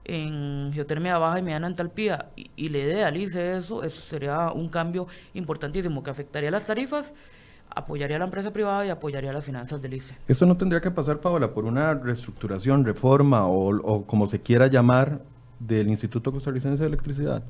[0.06, 4.52] en geotermia baja y mediana entalpía y, y le dé al ICE eso, eso sería
[4.52, 7.16] un cambio importantísimo que afectaría las tarifas,
[7.74, 10.16] apoyaría a la empresa privada y apoyaría las finanzas del ICE.
[10.28, 14.68] Eso no tendría que pasar, Paola, por una reestructuración, reforma o, o como se quiera
[14.68, 15.22] llamar
[15.60, 17.44] del Instituto Costarricense de Electricidad.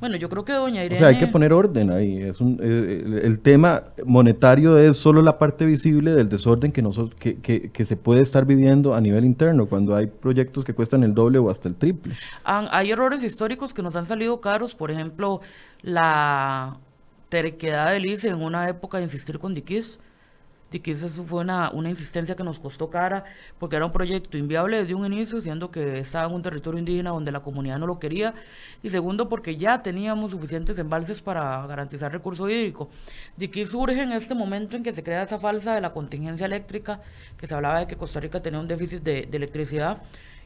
[0.00, 0.96] Bueno, yo creo que doña Irene...
[0.96, 2.22] O sea, hay que poner orden ahí.
[2.22, 7.14] Es un, eh, el, tema monetario es solo la parte visible del desorden que, nosotros,
[7.20, 11.12] que, que, se puede estar viviendo a nivel interno, cuando hay proyectos que cuestan el
[11.12, 12.14] doble o hasta el triple.
[12.44, 15.42] hay errores históricos que nos han salido caros, por ejemplo,
[15.82, 16.78] la
[17.28, 20.00] terquedad del ICE en una época de insistir con Diquis
[20.70, 23.24] de que eso fue una, una insistencia que nos costó cara,
[23.58, 27.10] porque era un proyecto inviable desde un inicio, siendo que estaba en un territorio indígena
[27.10, 28.34] donde la comunidad no lo quería,
[28.82, 32.88] y segundo, porque ya teníamos suficientes embalses para garantizar recurso hídrico.
[33.36, 36.46] De que surge en este momento en que se crea esa falsa de la contingencia
[36.46, 37.00] eléctrica,
[37.36, 40.02] que se hablaba de que Costa Rica tenía un déficit de, de electricidad,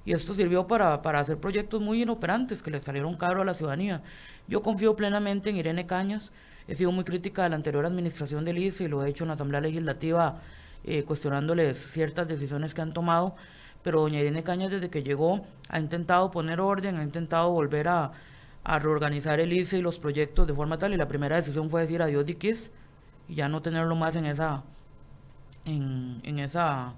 [0.06, 3.54] y esto sirvió para, para hacer proyectos muy inoperantes que le salieron caro a la
[3.54, 4.02] ciudadanía.
[4.46, 6.30] Yo confío plenamente en Irene Cañas,
[6.66, 9.28] He sido muy crítica de la anterior administración del ICE y lo he hecho en
[9.28, 10.40] la Asamblea Legislativa
[10.84, 13.34] eh, cuestionándoles ciertas decisiones que han tomado,
[13.82, 18.12] pero doña Irene Cañas desde que llegó ha intentado poner orden, ha intentado volver a,
[18.66, 22.00] reorganizar el ICE y los proyectos de forma tal y la primera decisión fue decir
[22.00, 22.70] adiós Diquis
[23.28, 24.62] y ya no tenerlo más en esa
[25.66, 26.94] en, en esa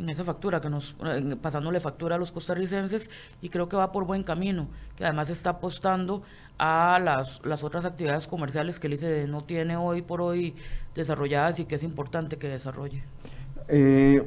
[0.00, 0.96] en esa factura, que nos
[1.40, 3.10] pasándole factura a los costarricenses
[3.40, 6.22] y creo que va por buen camino, que además está apostando
[6.58, 10.54] a las, las otras actividades comerciales que el ICE no tiene hoy por hoy
[10.94, 13.02] desarrolladas y que es importante que desarrolle.
[13.68, 14.26] Eh,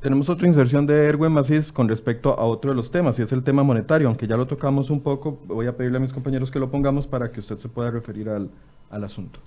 [0.00, 3.32] tenemos otra inserción de Erwin Macís con respecto a otro de los temas, y es
[3.32, 6.50] el tema monetario, aunque ya lo tocamos un poco, voy a pedirle a mis compañeros
[6.50, 8.50] que lo pongamos para que usted se pueda referir al,
[8.90, 9.40] al asunto.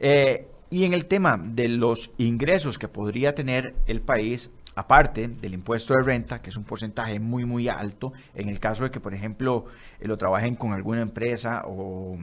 [0.00, 5.54] Eh, y en el tema de los ingresos que podría tener el país, aparte del
[5.54, 8.98] impuesto de renta, que es un porcentaje muy, muy alto, en el caso de que,
[8.98, 9.66] por ejemplo,
[10.00, 12.18] eh, lo trabajen con alguna empresa o,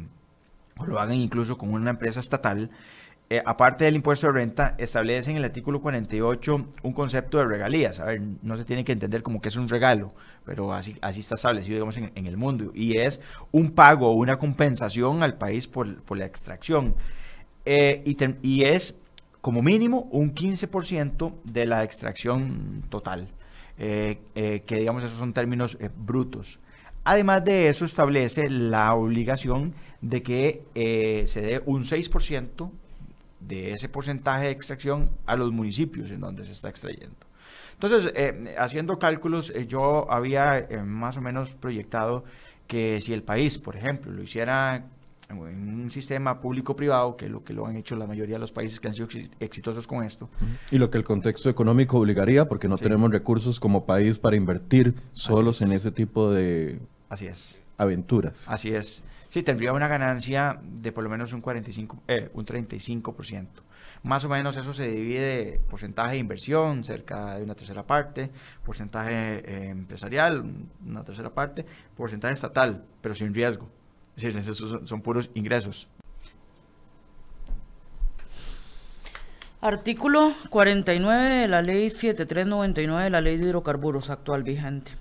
[0.86, 2.70] lo hagan incluso con una empresa estatal,
[3.30, 8.02] eh, aparte del impuesto de renta, establece en el artículo 48 un concepto de regalías.
[8.02, 11.22] A ver, no se tiene que entender como que es un regalo, pero así, así
[11.22, 12.74] está establecido, digamos, en, el mundo.
[12.76, 13.22] Y es
[13.54, 16.96] un pago o una compensación al país por, por la extracción.
[17.66, 18.04] Eh,
[18.42, 18.96] y, es
[19.40, 23.28] como mínimo un 15% de la extracción total,
[23.78, 26.60] eh, eh, que digamos esos son términos brutos.
[27.04, 32.72] Además de eso establece la obligación de que se dé un 6%
[33.40, 37.16] de ese porcentaje de extracción a los municipios en donde se está extrayendo.
[37.74, 38.14] Entonces,
[38.60, 42.24] haciendo cálculos, yo había más o menos proyectado
[42.68, 44.86] que si el país, por ejemplo, lo hiciera
[45.32, 48.52] en un sistema público-privado, que es lo que lo han hecho la mayoría de los
[48.52, 49.08] países que han sido
[49.40, 50.30] exitosos con esto.
[50.70, 54.96] Y lo que el contexto económico obligaría, porque no tenemos recursos como país para invertir
[55.14, 57.62] solos en ese tipo de Así es.
[57.78, 58.48] aventuras.
[58.50, 59.04] Así es.
[59.30, 63.48] Sí, tendría una ganancia de por lo menos un 45, eh, un 35%.
[64.04, 68.32] Más o menos eso se divide porcentaje de inversión, cerca de una tercera parte,
[68.66, 70.44] porcentaje eh, empresarial,
[70.86, 71.66] una tercera parte,
[71.96, 73.70] porcentaje estatal, pero sin riesgo.
[74.86, 75.88] Son, puros ingresos.
[79.62, 84.92] Artículo 49 de la Ley 7399 de la Ley de Hidrocarburos actual vigente.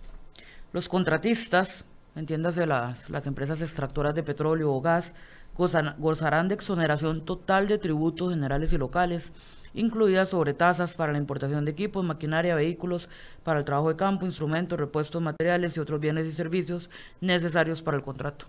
[0.73, 5.15] Los contratistas, entiéndase las, las empresas extractoras de petróleo o gas,
[5.57, 9.33] gozarán de exoneración total de tributos generales y locales,
[9.75, 13.09] incluidas sobretasas para la importación de equipos, maquinaria, vehículos,
[13.45, 17.97] para el trabajo de campo, instrumentos, repuestos materiales y otros bienes y servicios necesarios para
[17.97, 18.47] el contrato.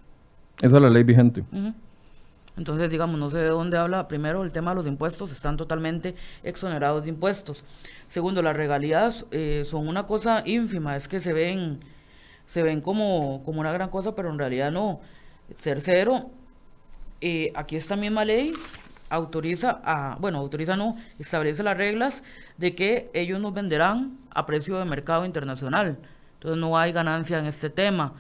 [0.59, 1.43] Esa es la ley vigente.
[2.57, 4.07] Entonces, digamos, no sé de dónde habla.
[4.07, 7.63] Primero, el tema de los impuestos, están totalmente exonerados de impuestos.
[8.09, 11.79] Segundo, las regalías eh, son una cosa ínfima, es que se ven,
[12.45, 14.99] se ven como, como una gran cosa, pero en realidad no.
[15.57, 16.29] Ser cero,
[17.19, 18.53] eh, aquí esta misma ley
[19.09, 22.23] autoriza a, bueno, autoriza no, establece las reglas
[22.57, 25.97] de que ellos nos venderán a precio de mercado internacional.
[26.35, 28.13] Entonces no hay ganancia en este tema.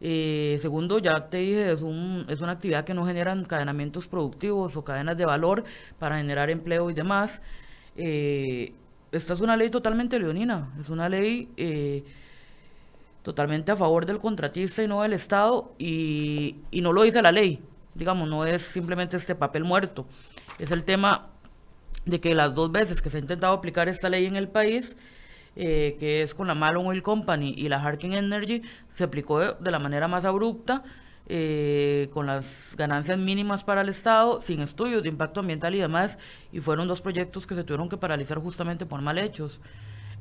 [0.00, 4.76] Eh, segundo, ya te dije, es, un, es una actividad que no genera encadenamientos productivos
[4.76, 5.64] o cadenas de valor
[5.98, 7.42] para generar empleo y demás.
[7.96, 8.72] Eh,
[9.12, 12.04] esta es una ley totalmente leonina, es una ley eh,
[13.22, 17.32] totalmente a favor del contratista y no del Estado y, y no lo dice la
[17.32, 17.60] ley,
[17.94, 20.06] digamos, no es simplemente este papel muerto,
[20.58, 21.28] es el tema
[22.04, 24.96] de que las dos veces que se ha intentado aplicar esta ley en el país,
[25.56, 29.70] eh, que es con la Malone Oil Company y la Harkin Energy, se aplicó de,
[29.70, 30.82] la manera más abrupta,
[31.28, 36.18] eh, con las ganancias mínimas para el Estado, sin estudios de impacto ambiental y demás,
[36.52, 39.60] y fueron dos proyectos que se tuvieron que paralizar justamente por mal hechos.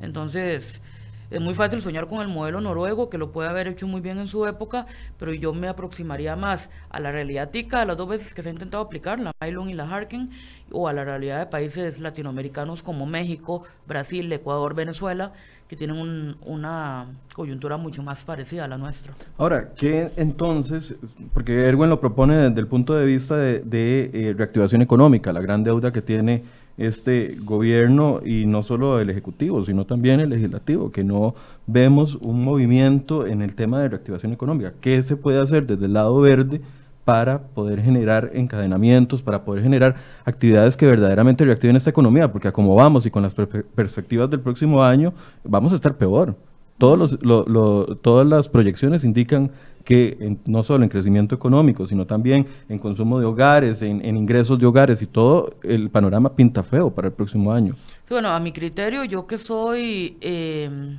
[0.02, 0.82] Entonces,
[1.29, 4.17] es muy fácil soñar con el modelo noruego, que lo puede haber hecho muy bien
[4.17, 4.85] en su época,
[5.17, 8.49] pero yo me aproximaría más a la realidad tica de las dos veces que se
[8.49, 10.29] ha intentado aplicar, la Mylon y la Harkin,
[10.71, 15.33] o a la realidad de países latinoamericanos como México, Brasil, Ecuador, Venezuela,
[15.67, 19.13] que tienen una coyuntura mucho más parecida a la nuestra.
[19.38, 20.95] Ahora, ¿qué entonces?
[21.33, 25.63] Porque Erwin lo propone desde el punto de vista de, eh, reactivación económica, la gran
[25.63, 26.43] deuda que tiene
[26.77, 31.35] este gobierno y no solo el ejecutivo, sino también el legislativo, que no
[31.67, 34.73] vemos un movimiento en el tema de reactivación económica.
[34.81, 36.61] ¿Qué se puede hacer desde el lado verde
[37.05, 42.31] para poder generar encadenamientos, para poder generar actividades que verdaderamente reactiven esta economía?
[42.31, 46.35] Porque como vamos y con las perspectivas del próximo año, vamos a estar peor.
[46.77, 49.51] Todos los, todas las proyecciones indican
[49.86, 54.65] que no solo en crecimiento económico, sino también en consumo de hogares, en, ingresos de
[54.65, 57.76] hogares y todo, el panorama pinta feo para el próximo año.
[58.10, 60.17] bueno, a mi criterio, yo que soy...
[60.19, 60.98] Eh,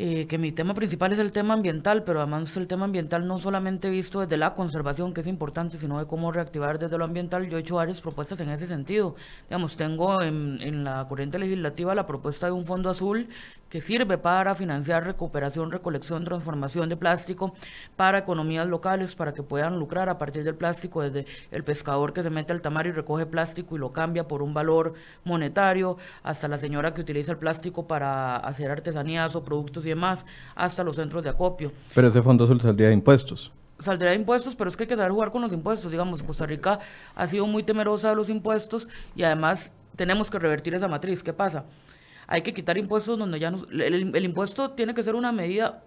[0.00, 3.40] eh, que mi tema principal es el tema ambiental, pero además el tema ambiental no
[3.40, 7.48] solamente visto desde la conservación, que es importante, sino de cómo reactivar desde lo ambiental.
[7.48, 9.16] Yo he hecho varias propuestas en ese sentido.
[9.48, 13.28] Digamos, tengo en, en la corriente legislativa la propuesta de un fondo azul
[13.68, 17.54] que sirve para financiar recuperación, recolección, transformación de plástico
[17.96, 22.22] para economías locales, para que puedan lucrar a partir del plástico, desde el pescador que
[22.22, 26.48] se mete al tamar y recoge plástico y lo cambia por un valor monetario, hasta
[26.48, 30.24] la señora que utiliza el plástico para hacer artesanías o productos demás,
[30.54, 31.72] hasta los centros de acopio.
[31.94, 35.12] Pero ese fondo saldría de impuestos saldría de impuestos, pero es que hay que saber
[35.12, 35.88] jugar con los impuestos.
[35.88, 36.80] Digamos, Costa Rica
[37.14, 41.22] ha sido muy temerosa de los impuestos y además tenemos que revertir esa matriz.
[41.22, 41.64] ¿Qué pasa?
[42.30, 43.64] hay que quitar impuestos donde ya no...
[43.70, 45.82] El, impuesto tiene que ser una medida...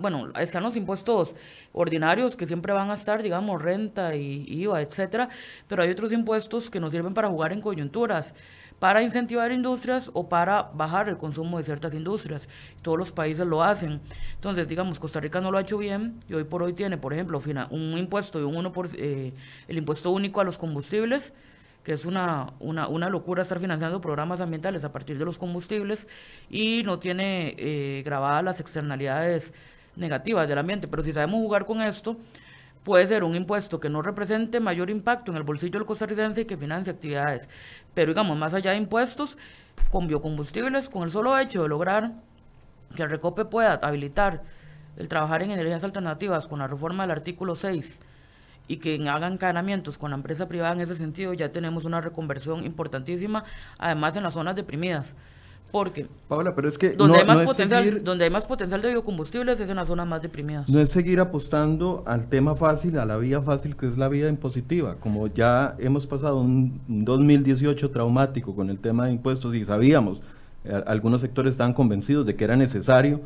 [0.00, 1.36] bueno, están los impuestos
[1.74, 5.28] ordinarios que siempre van a estar, digamos, renta y IVA, etcétera,
[5.68, 8.34] pero hay otros impuestos que nos sirven para jugar en coyunturas
[8.82, 12.48] para incentivar industrias o para bajar el consumo de ciertas industrias.
[12.82, 14.00] Todos los países lo hacen.
[14.34, 17.12] Entonces, digamos, Costa Rica no lo ha hecho bien y hoy por hoy tiene, por
[17.12, 17.40] ejemplo,
[17.70, 19.34] un impuesto de un 1 por, eh,
[19.68, 21.32] el impuesto único a los combustibles,
[21.84, 26.08] que es una, una, una, locura estar financiando programas ambientales a partir de los combustibles
[26.50, 29.52] y no tiene eh, grabadas las externalidades
[29.94, 30.88] negativas del ambiente.
[30.88, 32.16] Pero si sabemos jugar con esto,
[32.84, 36.44] puede ser un impuesto que no represente mayor impacto en el bolsillo del costarricense y
[36.44, 37.48] que financie actividades.
[37.94, 39.38] Pero digamos, más allá de impuestos,
[39.90, 42.12] con biocombustibles, con el solo hecho de lograr
[42.94, 44.42] que el Recope pueda habilitar
[44.96, 48.00] el trabajar en energías alternativas con la reforma del artículo 6
[48.68, 52.64] y que hagan encadenamientos con la empresa privada en ese sentido, ya tenemos una reconversión
[52.64, 53.44] importantísima,
[53.78, 55.14] además en las zonas deprimidas.
[55.70, 59.58] Porque Paula, pero es que donde, hay, más potencial, donde hay más potencial de biocombustibles
[59.58, 60.68] es en las zonas más deprimidas.
[60.68, 64.28] No es seguir apostando al tema fácil, a la vía fácil que es la vida
[64.28, 64.96] impositiva.
[64.96, 70.20] Como ya hemos pasado un 2018 traumático con el tema de impuestos y sabíamos,
[70.64, 73.20] eh, algunos sectores estaban convencidos de que era necesario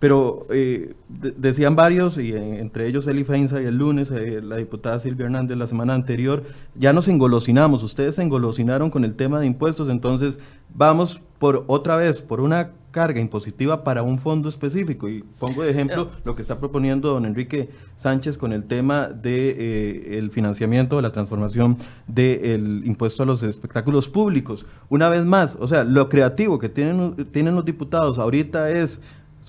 [0.00, 4.56] pero eh, decían varios, y eh, entre ellos Eli Feinza y el lunes, eh, la
[4.56, 6.42] diputada Silvia Hernández la semana anterior,
[6.74, 10.38] ya nos engolosinamos, ustedes se engolosinaron con el tema de impuestos, entonces
[10.74, 15.08] vamos por otra vez, por una carga impositiva para un fondo específico.
[15.08, 20.18] Y pongo de ejemplo lo que está proponiendo don Enrique Sánchez con el tema de
[20.18, 21.76] el financiamiento de la transformación
[22.08, 24.66] del impuesto a los espectáculos públicos.
[24.88, 29.00] Una vez más, o sea, lo creativo que tienen, tienen los diputados ahorita es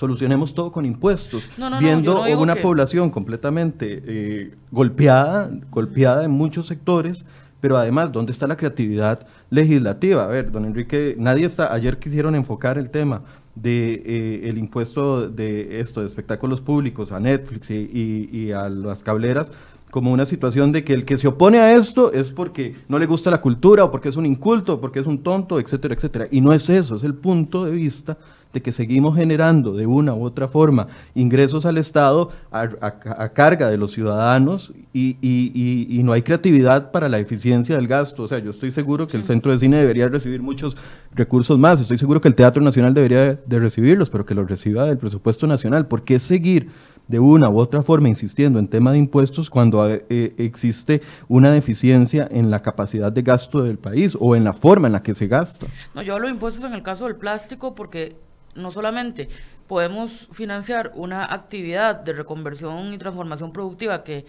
[0.02, 1.48] solucionemos todo con impuestos,
[1.80, 7.24] viendo una población completamente eh, golpeada, golpeada en muchos sectores,
[7.60, 10.24] pero además, ¿dónde está la creatividad legislativa?
[10.24, 13.22] A ver, don Enrique, nadie está, ayer quisieron enfocar el tema
[13.54, 19.52] de eh, el impuesto de esto, de espectáculos públicos a Netflix y a las cableras,
[19.92, 23.06] como una situación de que el que se opone a esto es porque no le
[23.06, 26.28] gusta la cultura o porque es un inculto porque es un tonto, etcétera, etcétera.
[26.32, 28.18] Y no es eso, es el punto de vista
[28.54, 33.78] de que seguimos generando de una u otra forma ingresos al Estado a, carga de
[33.78, 38.24] los ciudadanos y, no hay creatividad para la eficiencia del gasto.
[38.24, 40.76] O sea, yo estoy seguro que el Centro de Cine debería recibir muchos
[41.14, 44.86] recursos más, estoy seguro que el Teatro Nacional debería de recibirlos, pero que los reciba
[44.86, 45.86] del presupuesto nacional.
[45.88, 46.70] ¿Por qué seguir?
[47.12, 52.28] de una u otra forma insistiendo en tema de impuestos cuando eh, existe una deficiencia
[52.32, 55.28] en la capacidad de gasto del país o en la forma en la que se
[55.28, 55.68] gasta.
[55.94, 58.16] No, yo hablo de impuestos en el caso del plástico porque
[58.56, 59.30] no solamente
[59.68, 64.26] podemos financiar una actividad de reconversión y transformación productiva que,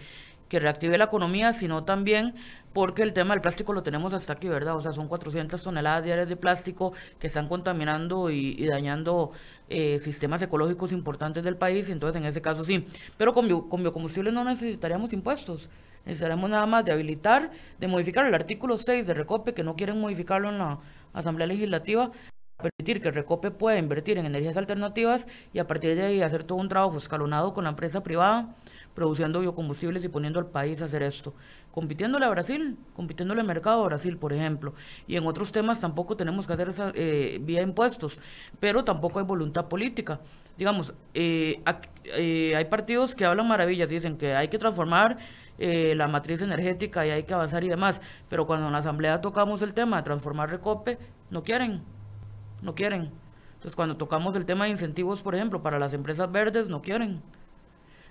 [0.53, 2.35] que reactive la economía, sino también
[2.73, 4.75] porque el tema del plástico lo tenemos hasta aquí, ¿verdad?
[4.75, 9.31] O sea, son 400 toneladas diarias de plástico que están contaminando y, dañando
[9.67, 12.85] eh, sistemas ecológicos importantes del país, entonces en ese caso sí.
[13.17, 15.71] Pero con, bio, con biocombustibles no necesitaríamos impuestos,
[16.05, 19.99] necesitaríamos nada más de habilitar, de modificar el artículo 6 de Recope, que no quieren
[19.99, 20.79] modificarlo en la
[21.13, 22.11] Asamblea Legislativa,
[22.57, 26.57] permitir que Recope pueda invertir en energías alternativas y a partir de ahí hacer todo
[26.59, 28.55] un trabajo escalonado con la empresa privada
[28.93, 31.33] produciendo biocombustibles y poniendo al país a hacer esto
[31.73, 34.75] compitiéndole a Brasil, compitiéndole al mercado a Brasil, por ejemplo.
[35.07, 38.19] Y en otros temas tampoco tenemos que hacer esa eh, vía impuestos,
[38.59, 40.19] pero tampoco hay voluntad política.
[40.55, 41.61] Digamos, eh,
[42.05, 45.17] eh, hay partidos que hablan maravillas dicen que hay que transformar
[45.57, 49.61] la matriz energética y hay que avanzar y demás, pero cuando en la Asamblea tocamos
[49.61, 50.97] el tema de transformar Recope,
[51.29, 51.83] no quieren,
[52.63, 53.11] no quieren.
[53.53, 57.21] Entonces, cuando tocamos el tema de incentivos, por ejemplo, para las empresas verdes, no quieren.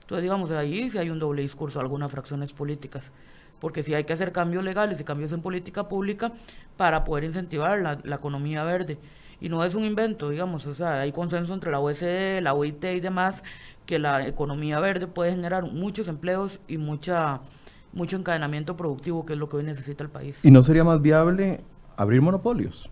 [0.03, 3.13] Entonces, digamos, ahí sí hay un doble discurso, algunas fracciones políticas
[3.63, 6.33] porque sí hay que hacer cambios legales y cambios en política pública
[6.77, 8.99] para poder incentivar la, economía verde.
[9.41, 12.85] Y no es un invento, digamos, o sea, hay consenso entre la OECD, la OIT
[12.87, 13.45] y demás,
[13.87, 17.41] que la economía verde puede generar muchos empleos y mucha
[17.93, 20.45] mucho encadenamiento productivo, que es lo que hoy necesita el país.
[20.45, 21.61] ¿Y no sería más viable
[21.97, 22.91] abrir monopolios?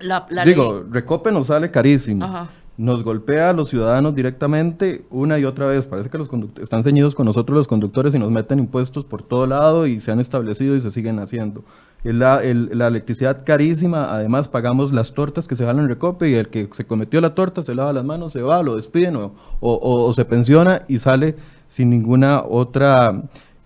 [0.00, 2.24] La, Digo, Recope nos sale carísimo.
[2.24, 5.86] Ajá nos golpea a los ciudadanos directamente una y otra vez.
[5.86, 6.28] Parece que los
[6.60, 10.10] están ceñidos con nosotros los conductores y nos meten impuestos por todo lado y se
[10.10, 11.64] han establecido y se siguen haciendo.
[12.02, 16.48] La, la electricidad carísima, además pagamos las tortas que se van en recope y el
[16.48, 20.12] que se cometió la torta se lava las manos, se va, lo despiden o, o
[20.12, 21.36] se pensiona y sale
[21.66, 23.22] sin ninguna otra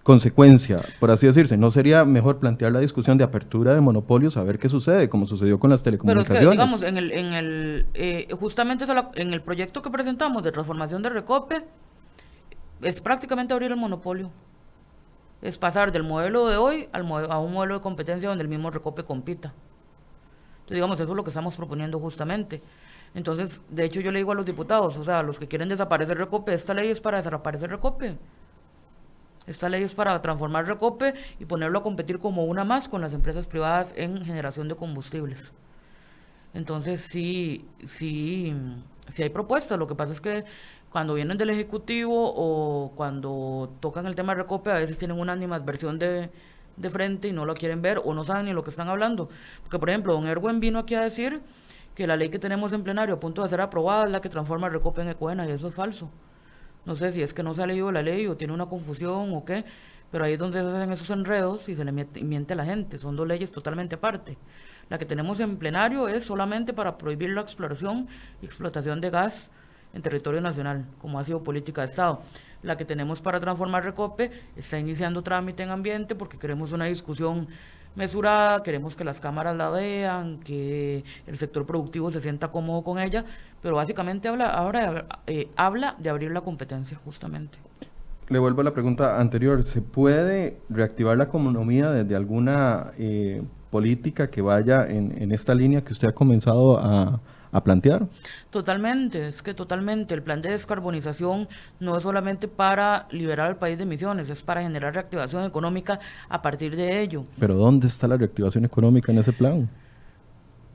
[0.09, 1.59] consecuencia, por así decirse.
[1.59, 5.26] ¿No sería mejor plantear la discusión de apertura de monopolios a ver qué sucede, como
[5.26, 6.40] sucedió con las telecomunicaciones?
[6.40, 8.86] Pero es que, digamos, en el, en el, eh, justamente
[9.16, 11.62] en el proyecto que presentamos de transformación de Recope,
[12.80, 14.30] es prácticamente abrir el monopolio.
[15.42, 18.70] Es pasar del modelo de hoy al a un modelo de competencia donde el mismo
[18.70, 19.52] Recope compita.
[20.61, 22.62] Entonces, digamos, eso es lo que estamos proponiendo justamente.
[23.14, 26.16] Entonces, de hecho, yo le digo a los diputados, o sea, los que quieren desaparecer
[26.16, 28.16] Recope, esta ley es para desaparecer Recope.
[29.49, 33.14] Esta ley es para transformar Recope y ponerlo a competir como una más con las
[33.14, 35.53] empresas privadas en generación de combustibles.
[36.53, 38.55] Entonces sí, sí,
[39.09, 39.78] sí hay propuestas.
[39.78, 40.44] Lo que pasa es que
[40.90, 45.99] cuando vienen del Ejecutivo o cuando tocan el tema Recope, a veces tienen una animadversión
[45.99, 46.30] de,
[46.76, 49.30] de frente y no lo quieren ver o no saben ni lo que están hablando.
[49.62, 51.40] Porque, por ejemplo, don Erwin vino aquí a decir
[51.94, 54.28] que la ley que tenemos en plenario a punto de ser aprobada es la que
[54.28, 56.11] transforma Recope en Ecuena y eso es falso.
[56.89, 59.34] No sé si es que no se ha leído la ley o tiene una confusión
[59.34, 59.62] o qué,
[60.11, 62.97] pero ahí es donde se hacen esos enredos y se le miente, a la gente.
[62.97, 64.39] Son dos leyes totalmente aparte.
[64.89, 68.09] La que tenemos en plenario es solamente para prohibir la exploración
[68.41, 69.51] y explotación de gas
[69.93, 72.22] en territorio nacional, como ha sido política de Estado.
[72.62, 77.49] La que tenemos para transformar Recope está iniciando trámite en ambiente porque queremos una discusión
[77.99, 82.99] mesurada, queremos que las cámaras la vean, que el sector productivo se sienta cómodo con
[82.99, 83.24] ella,
[83.61, 87.59] pero básicamente habla, ahora, eh, habla de abrir la competencia, justamente.
[88.28, 94.30] Le vuelvo a la pregunta anterior, ¿se puede reactivar la economía desde alguna eh, política
[94.30, 97.20] que vaya en, en esta línea que usted ha comenzado a,
[97.53, 98.07] a plantear.
[98.51, 100.14] Totalmente, es que totalmente.
[100.14, 101.49] El plan de descarbonización
[101.80, 106.42] no es solamente para liberar al país de emisiones, es para generar reactivación económica a
[106.42, 107.24] partir de ello.
[107.38, 109.68] Pero ¿dónde está la reactivación económica en ese plan?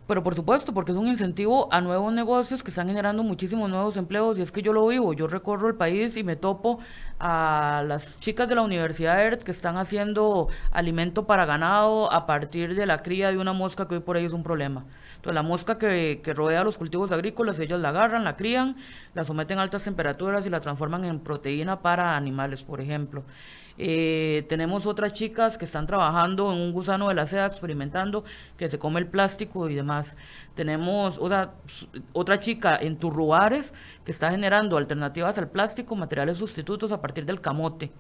[0.08, 3.96] Pero por supuesto, porque es un incentivo a nuevos negocios que están generando muchísimos nuevos
[3.96, 4.38] empleos.
[4.38, 6.80] Y es que yo lo vivo, yo recorro el país y me topo
[7.20, 12.76] a las chicas de la Universidad ERT que están haciendo alimento para ganado a partir
[12.76, 14.86] de la cría de una mosca que hoy por ahí es un problema.
[15.16, 18.76] Entonces, la mosca que, que rodea los cultivos agrícolas, ellos la agarran, la crían,
[19.14, 23.24] la someten a altas temperaturas y la transforman en proteína para animales, por ejemplo.
[23.78, 28.24] Eh, tenemos otras chicas que están trabajando en un gusano de la seda, experimentando
[28.58, 30.16] que se come el plástico y demás.
[30.56, 31.54] Tenemos otra,
[32.14, 33.74] otra chica en Turruares
[34.06, 37.92] que está generando alternativas al plástico, materiales sustitutos a partir del camote,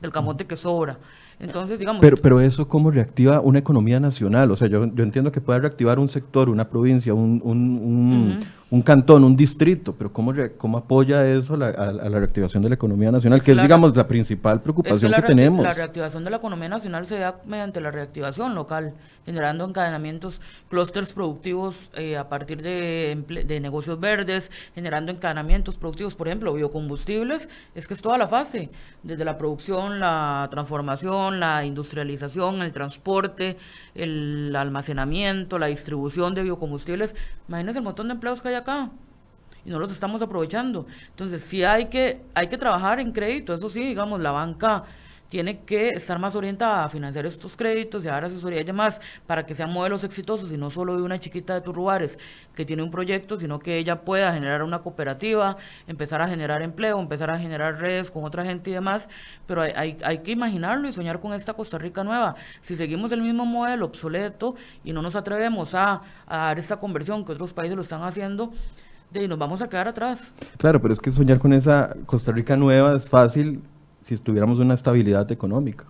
[0.00, 0.98] del camote que sobra.
[1.40, 2.00] Entonces, digamos...
[2.00, 4.50] Pero, pero eso cómo reactiva una economía nacional.
[4.50, 8.82] O sea, yo, yo entiendo que puede reactivar un sector, una provincia, un, un, un,
[8.82, 12.74] cantón, un distrito, pero ¿cómo, cómo apoya eso a la, a, la reactivación de la
[12.74, 13.40] economía nacional?
[13.42, 15.62] que es, digamos, la principal preocupación que, tenemos.
[15.62, 18.94] La reactivación de la economía nacional se da mediante la reactivación local,
[19.28, 26.28] generando encadenamientos, clústeres productivos eh, a partir de, de negocios verdes, generando encadenamientos productivos, por
[26.28, 28.70] ejemplo, biocombustibles, es que es toda la fase,
[29.02, 33.58] desde la producción, la transformación, la industrialización, el transporte,
[33.94, 37.14] el almacenamiento, la distribución de biocombustibles.
[37.48, 38.90] Imagínense el montón de empleos que hay acá
[39.66, 40.86] y no los estamos aprovechando.
[41.10, 44.84] Entonces, sí hay que, hay que trabajar en crédito, eso sí, digamos, la banca
[45.28, 49.00] tiene que estar más orientada a financiar estos créditos y a dar asesoría y demás
[49.26, 52.18] para que sean modelos exitosos y no solo de una chiquita de Turruares
[52.54, 55.56] que tiene un proyecto, sino que ella pueda generar una cooperativa,
[55.86, 59.08] empezar a generar empleo, empezar a generar redes con otra gente y demás,
[59.46, 62.34] pero hay, hay, que imaginarlo y soñar con esta Costa Rica nueva.
[62.62, 67.24] Si seguimos el mismo modelo obsoleto y no nos atrevemos a, a dar esta conversión
[67.24, 68.52] que otros países lo están haciendo,
[69.10, 70.32] de nos vamos a quedar atrás.
[70.58, 73.62] Claro, pero es que soñar con esa Costa Rica nueva es fácil
[74.08, 75.84] si estuviéramos una estabilidad económica.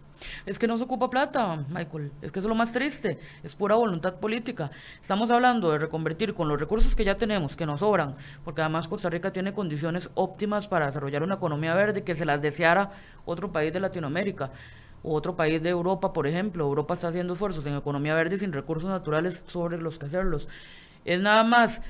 [0.45, 2.11] Es que no se ocupa plata, Michael.
[2.21, 3.21] Es que eso es lo más triste.
[3.45, 4.73] Es pura voluntad política.
[5.01, 8.89] Estamos hablando de reconvertir con los recursos que ya tenemos, que nos sobran, porque además
[8.89, 12.91] Costa Rica tiene condiciones óptimas para desarrollar una economía verde que se las deseara
[13.25, 14.51] otro país de Latinoamérica
[15.05, 16.65] o otro país de Europa, por ejemplo.
[16.65, 20.49] Europa está haciendo esfuerzos en economía verde sin recursos naturales sobre los que hacerlos.
[21.05, 21.83] Es nada más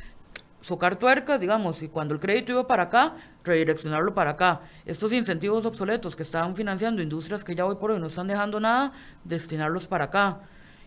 [0.61, 4.61] socar tuercas, digamos, y cuando el crédito iba para acá, redireccionarlo para acá.
[4.85, 8.61] Estos incentivos obsoletos que estaban financiando industrias que ya hoy por hoy no están dejando
[8.61, 8.93] nada,
[9.25, 10.41] destinarlos para acá.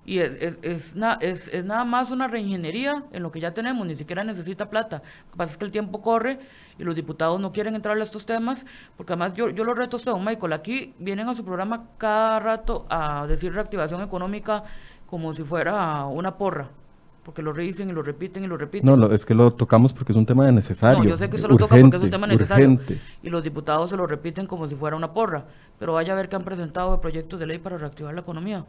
[0.03, 3.86] Y es, es, es, es, es nada más una reingeniería en lo que ya tenemos,
[3.86, 5.03] ni siquiera necesita plata.
[5.26, 6.39] Lo que pasa es que el tiempo corre
[6.80, 8.65] y los diputados no quieren entrar a estos temas,
[8.97, 11.89] porque además yo, yo lo reto a usted, don Michael, aquí vienen a su programa
[11.99, 14.63] cada rato a decir reactivación económica
[15.05, 16.69] como si fuera una porra
[17.24, 18.99] porque lo dicen y lo repiten y lo repiten.
[18.99, 21.03] No, es que lo tocamos porque es un tema necesario.
[21.03, 22.80] No, yo sé que se lo toca porque es un tema necesario.
[23.22, 25.45] Y los diputados se lo repiten como si fuera una porra.
[25.78, 28.65] Pero vaya a ver que han presentado proyectos de ley para reactivar la economía.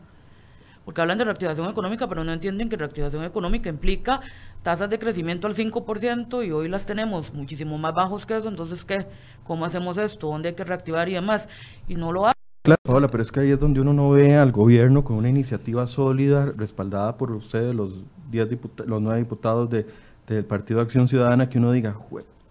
[0.85, 4.21] Porque hablan de reactivación económica, pero no entienden que reactivación económica implica
[4.63, 8.49] tasas de crecimiento al 5% y hoy las tenemos muchísimo más bajos que eso.
[8.49, 9.07] Entonces, ¿qué?
[9.45, 10.27] ¿Cómo hacemos esto?
[10.27, 11.49] ¿Dónde hay que reactivar y demás?
[11.89, 12.33] Y no lo hacen.
[12.65, 15.29] Claro, hola, pero es que ahí es donde uno no ve al gobierno con una
[15.29, 18.49] iniciativa sólida, respaldada por ustedes, los, diez
[18.87, 19.87] los nueve diputados de,
[20.27, 21.95] del Partido de Acción Ciudadana, que uno diga,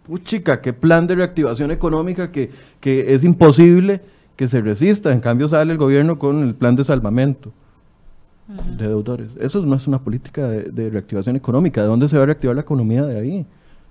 [0.05, 4.01] puchica, qué plan de reactivación económica que, que es imposible
[4.35, 5.11] que se resista.
[5.11, 7.51] En cambio sale el gobierno con el plan de salvamento
[8.77, 9.29] de deudores.
[9.39, 11.81] Eso no es una política de, reactivación económica.
[11.81, 13.45] ¿De dónde se va a reactivar la economía de ahí?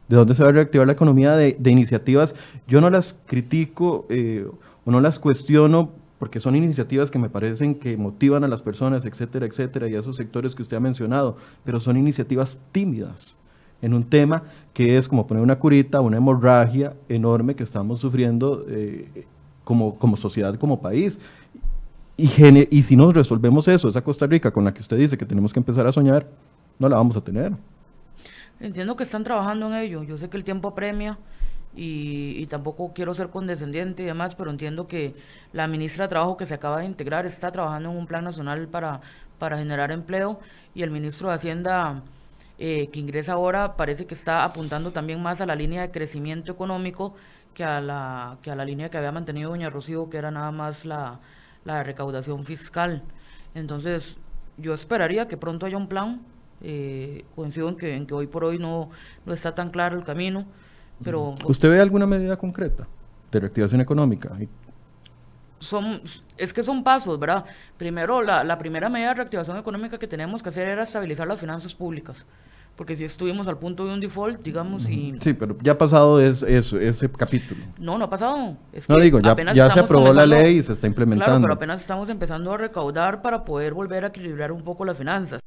[0.08, 2.34] ¿De dónde se va a reactivar la economía de, iniciativas?
[2.66, 4.46] Yo no las critico eh,
[4.84, 9.06] o no las cuestiono porque son iniciativas que me parecen que motivan a las personas,
[9.06, 13.38] etcétera, etcétera, y a esos sectores que usted ha mencionado, pero son iniciativas tímidas
[13.80, 14.42] en un tema
[14.74, 19.26] que es como poner una curita, una hemorragia enorme que estamos sufriendo eh,
[19.64, 21.18] como, como sociedad, como país.
[22.18, 22.28] Y,
[22.70, 25.54] y si nos resolvemos eso, esa Costa Rica con la que usted dice que tenemos
[25.54, 26.28] que empezar a soñar,
[26.78, 27.54] no la vamos a tener.
[28.60, 30.02] Entiendo que están trabajando en ello.
[30.02, 31.16] Yo sé que el tiempo premia
[31.74, 35.14] y, tampoco quiero ser condescendiente y demás, pero entiendo que
[35.52, 38.66] la ministra de Trabajo que se acaba de integrar está trabajando en un plan nacional
[38.68, 39.00] para,
[39.38, 40.40] para generar empleo
[40.74, 42.02] y el ministro de Hacienda
[42.58, 46.52] eh, que ingresa ahora parece que está apuntando también más a la línea de crecimiento
[46.52, 47.14] económico
[47.54, 50.50] que a la, que a la línea que había mantenido doña Rocío, que era nada
[50.50, 51.20] más la,
[51.64, 53.02] la recaudación fiscal.
[53.54, 54.16] Entonces,
[54.56, 56.22] yo esperaría que pronto haya un plan.
[56.62, 58.90] Eh, coincido en que, en que hoy por hoy no,
[59.24, 60.44] no está tan claro el camino
[61.02, 62.86] pero, ¿Usted ve alguna medida concreta
[63.30, 64.36] de reactivación económica?
[65.58, 66.00] Son,
[66.36, 67.44] es que son pasos, ¿verdad?
[67.76, 71.38] Primero, la, la primera medida de reactivación económica que tenemos que hacer era estabilizar las
[71.38, 72.26] finanzas públicas
[72.80, 75.14] porque si estuvimos al punto de un default, digamos, y...
[75.20, 77.60] Sí, pero ya ha pasado es, ese capítulo.
[77.78, 78.56] No, no ha pasado.
[78.88, 81.26] no digo, ya, ya se aprobó la ley y se está implementando.
[81.26, 84.96] Claro, pero apenas estamos empezando a recaudar para poder volver a equilibrar un poco las
[84.96, 85.42] finanzas.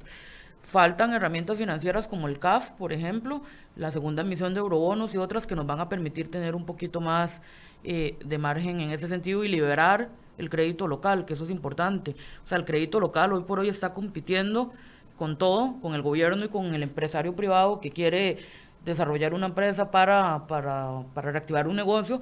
[0.64, 3.42] Faltan herramientas financieras como el CAF, por ejemplo,
[3.76, 7.00] la segunda emisión de eurobonos y otras que nos van a permitir tener un poquito
[7.00, 7.42] más
[7.84, 10.08] eh, de margen en ese sentido y liberar
[10.38, 12.16] el crédito local, que eso es importante.
[12.44, 14.72] O sea, el crédito local hoy por hoy está compitiendo
[15.18, 18.38] con todo, con el gobierno y con el empresario privado que quiere
[18.84, 22.20] desarrollar una empresa para, para, para reactivar un negocio,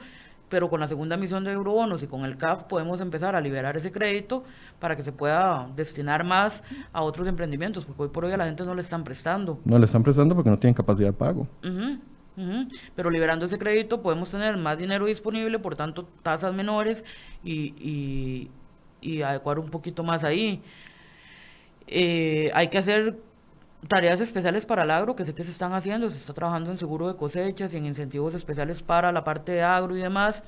[0.52, 3.74] pero con la segunda emisión de eurobonos y con el CAF podemos empezar a liberar
[3.74, 4.44] ese crédito
[4.78, 8.44] para que se pueda destinar más a otros emprendimientos, porque hoy por hoy a la
[8.44, 9.58] gente no le están prestando.
[9.64, 11.48] No le están prestando porque no tienen capacidad de pago.
[12.94, 17.02] Pero liberando ese crédito podemos tener más dinero disponible, por tanto tasas menores
[17.42, 18.50] y,
[19.00, 20.60] y, adecuar un poquito más ahí.
[21.86, 23.16] Eh, hay que hacer
[23.88, 26.78] tareas especiales para el agro, que sé que se están haciendo, se está trabajando en
[26.78, 30.42] seguro de cosechas y en incentivos especiales para la parte de agro y demás,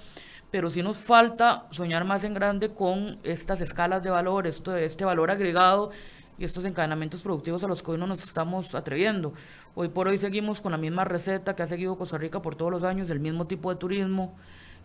[0.51, 5.05] pero sí nos falta soñar más en grande con estas escalas de valor, esto, este
[5.05, 5.91] valor agregado
[6.39, 9.33] y estos encadenamientos productivos a los que hoy no nos estamos atreviendo.
[9.75, 12.71] Hoy por hoy seguimos con la misma receta que ha seguido Costa Rica por todos
[12.71, 14.37] los años, el mismo tipo de turismo,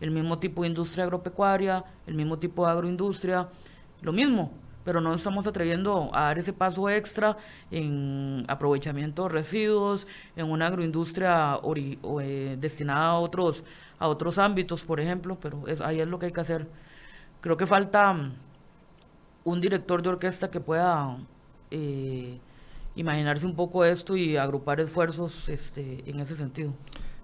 [0.02, 3.48] el mismo tipo de industria agropecuaria, el mismo tipo de agroindustria,
[4.02, 4.52] lo mismo
[4.90, 7.38] pero no estamos atreviendo a dar ese paso extra
[7.70, 13.64] en aprovechamiento de residuos, en una agroindustria eh, destinada a otros,
[14.00, 16.68] a otros ámbitos, por ejemplo, pero ahí es lo que hay que hacer.
[17.40, 18.34] Creo que falta mm,
[19.44, 21.18] un director de orquesta que pueda
[21.70, 22.40] eh,
[22.96, 26.74] imaginarse un poco esto y agrupar esfuerzos este, en ese sentido.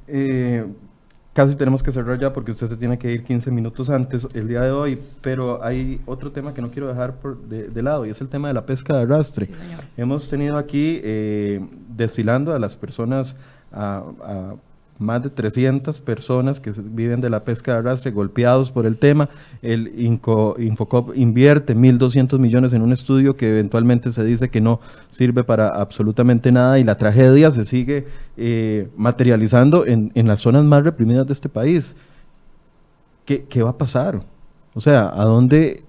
[0.08, 0.68] Eh,
[1.36, 4.48] casi tenemos que cerrar ya porque usted se tiene que ir 15 minutos antes el
[4.48, 8.10] día de hoy, pero hay otro tema que no quiero dejar por de, lado y
[8.10, 9.50] es el tema de la pesca de arrastre.
[9.98, 11.60] Hemos tenido aquí eh,
[11.90, 13.36] desfilando a las personas,
[13.74, 14.04] a
[14.98, 19.30] más de 300 personas que viven de la pesca de arrastre golpeados por el tema.
[19.62, 24.80] El Infocop invierte 1.200 millones en un estudio que eventualmente se dice que no
[25.10, 30.64] sirve para absolutamente nada y la tragedia se sigue eh, materializando en, en, las zonas
[30.64, 31.96] más reprimidas de este país.
[33.26, 34.22] ¿Qué, ¿Qué va a pasar?
[34.74, 35.85] O sea, ¿a dónde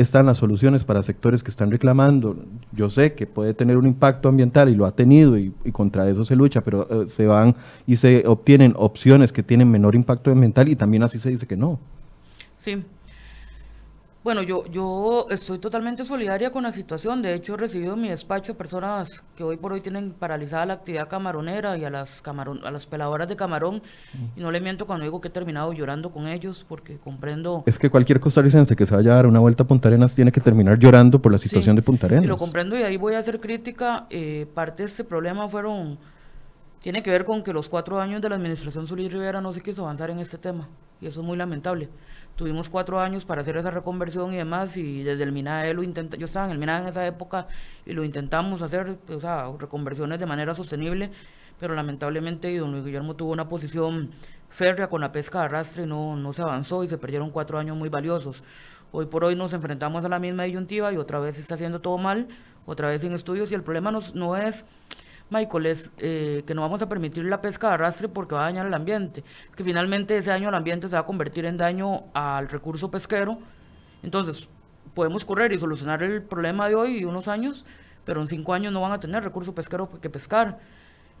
[0.00, 2.36] están las soluciones para sectores que están reclamando.
[2.72, 6.24] Yo sé que puede tener un impacto ambiental y lo ha tenido y, contra eso
[6.24, 7.54] se lucha, pero eh, se van
[7.86, 11.56] y se obtienen opciones que tienen menor impacto ambiental y también así se dice que
[11.56, 11.78] no.
[12.58, 12.82] Sí,
[14.22, 17.22] bueno, yo, yo estoy totalmente solidaria con la situación.
[17.22, 20.74] De hecho, he recibido en mi despacho personas que hoy por hoy tienen paralizada la
[20.74, 23.76] actividad camaronera y a las, camarón, a las peladoras de camarón.
[24.12, 24.38] Mm.
[24.38, 27.62] Y no le miento cuando digo que he terminado llorando con ellos porque comprendo...
[27.64, 30.30] Es que cualquier costarricense que se vaya a dar una vuelta a Punta Arenas tiene
[30.30, 32.24] que terminar llorando por la situación de Punta Arenas.
[32.24, 34.06] Y lo comprendo y ahí voy a hacer crítica.
[34.10, 35.98] Eh, parte de este problema fueron...
[36.82, 39.62] Tiene que ver con que los cuatro años de la administración Solís Rivera no se
[39.62, 40.68] quiso avanzar en este tema.
[41.00, 41.88] Y eso es muy lamentable.
[42.36, 46.16] Tuvimos cuatro años para hacer esa reconversión y demás, y desde el MINAE lo intenta,
[46.16, 47.46] yo estaba en el MINAE en esa época
[47.84, 51.10] y lo intentamos hacer, o sea, reconversiones de manera sostenible,
[51.58, 54.10] pero lamentablemente don Luis Guillermo tuvo una posición
[54.48, 57.58] férrea con la pesca de arrastre y no, no se avanzó y se perdieron cuatro
[57.58, 58.42] años muy valiosos.
[58.92, 61.80] Hoy por hoy nos enfrentamos a la misma disyuntiva y otra vez se está haciendo
[61.80, 62.26] todo mal,
[62.66, 64.64] otra vez sin estudios y el problema no, no es
[65.30, 68.44] Michael, es eh, que no vamos a permitir la pesca de arrastre porque va a
[68.44, 69.24] dañar el ambiente.
[69.54, 73.38] que finalmente ese daño al ambiente se va a convertir en daño al recurso pesquero.
[74.02, 74.48] Entonces,
[74.94, 77.64] podemos correr y solucionar el problema de hoy y unos años,
[78.04, 80.58] pero en cinco años no van a tener recurso pesquero que pescar.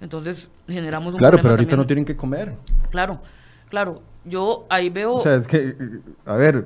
[0.00, 2.54] Entonces, generamos un Claro, pero ahorita no tienen que comer.
[2.90, 3.20] Claro,
[3.70, 4.02] claro.
[4.22, 5.14] Yo ahí veo...
[5.14, 5.74] O sea, es que,
[6.26, 6.62] a ver,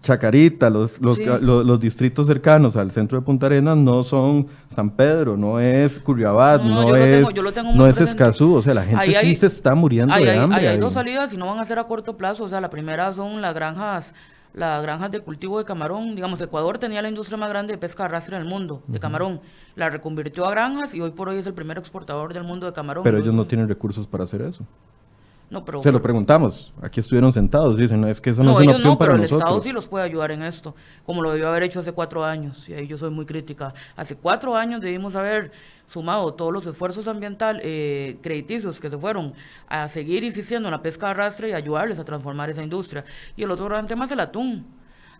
[0.00, 5.36] Chacarita, los, los, los, distritos cercanos al centro de Punta Arenas no son San Pedro,
[5.36, 7.28] no es Curriabat, no, es,
[7.74, 10.68] no es Escazú, o sea, la gente sí se está muriendo de hambre.
[10.68, 13.12] hay dos salidas y no van a ser a corto plazo, o sea, la primera
[13.12, 14.14] son las granjas
[14.52, 16.14] las granjas de cultivo de camarón.
[16.14, 18.98] Digamos, Ecuador tenía la industria más grande de pesca de arrastre en el mundo, de
[18.98, 19.40] camarón.
[19.76, 22.72] La reconvirtió a granjas y hoy por hoy es el primer exportador del mundo de
[22.72, 23.04] camarón.
[23.04, 24.64] Pero ellos no tienen recursos para hacer eso.
[25.50, 28.64] No, pero, Se lo preguntamos, aquí estuvieron sentados, dicen, no, es que eso no, es
[28.64, 31.32] una opción no, para pero el Estado sí los puede ayudar en esto, como lo
[31.32, 33.74] debió haber hecho hace cuatro años, y ahí yo soy muy crítica.
[33.96, 35.50] Hace cuatro años debimos haber
[35.88, 39.34] sumado todos los esfuerzos ambientales, eh, crediticios que se fueron
[39.68, 43.04] a seguir insistiendo en la pesca de arrastre y ayudarles a transformar esa industria.
[43.36, 44.64] Y el otro gran tema es el atún.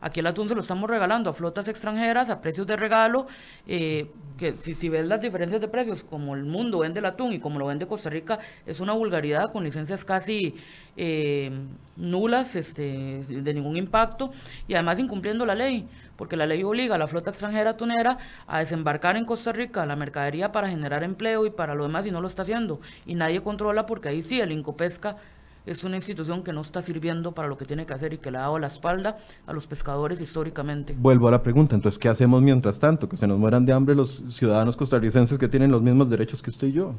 [0.01, 3.27] Aquí el atún se lo estamos regalando a flotas extranjeras a precios de regalo,
[3.67, 7.33] eh, que si, si ves las diferencias de precios, como el mundo vende el atún
[7.33, 10.55] y como lo vende Costa Rica, es una vulgaridad con licencias casi
[10.97, 11.51] eh,
[11.97, 14.33] nulas, este, de ningún impacto,
[14.67, 15.87] y además incumpliendo la ley
[16.21, 19.97] porque la ley obliga a la flota extranjera atunera a desembarcar en Costa Rica la
[19.97, 22.79] mercadería para generar empleo y para lo demás y no lo está haciendo.
[23.07, 25.17] Y nadie controla porque ahí sí el Incopesca
[25.67, 28.31] es una institución que no está sirviendo para lo que tiene que hacer y que
[28.31, 30.95] le ha dado la espalda a los pescadores históricamente.
[30.97, 33.09] Vuelvo a la pregunta, entonces, ¿qué hacemos mientras tanto?
[33.09, 36.51] Que se nos mueran de hambre los ciudadanos costarricenses que tienen los mismos derechos que
[36.51, 36.95] usted y yo.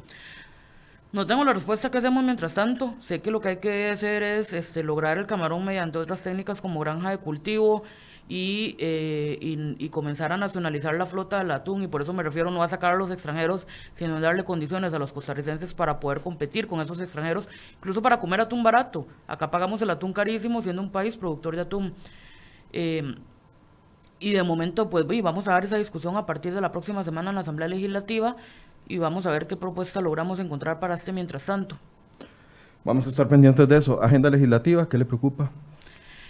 [1.12, 2.94] No tengo la respuesta que hacemos mientras tanto.
[3.00, 6.62] Sé que lo que hay que hacer es este, lograr el camarón mediante otras técnicas
[6.62, 7.82] como granja de cultivo,
[8.28, 12.50] eh, y, y, comenzar a nacionalizar la flota del atún y por eso me refiero
[12.50, 16.66] no a sacar a los extranjeros sino darle condiciones a los costarricenses para poder competir
[16.66, 20.90] con esos extranjeros incluso para comer atún barato acá pagamos el atún carísimo siendo un
[20.90, 21.94] país productor de atún
[22.72, 23.16] eh,
[24.18, 27.30] y de momento pues vamos a dar esa discusión a partir de la próxima semana
[27.30, 28.36] en la Asamblea Legislativa
[28.88, 31.76] y vamos a ver qué propuesta logramos encontrar para este mientras tanto
[32.84, 34.02] Vamos a estar pendientes de eso.
[34.02, 35.52] Agenda legislativa, ¿qué le preocupa?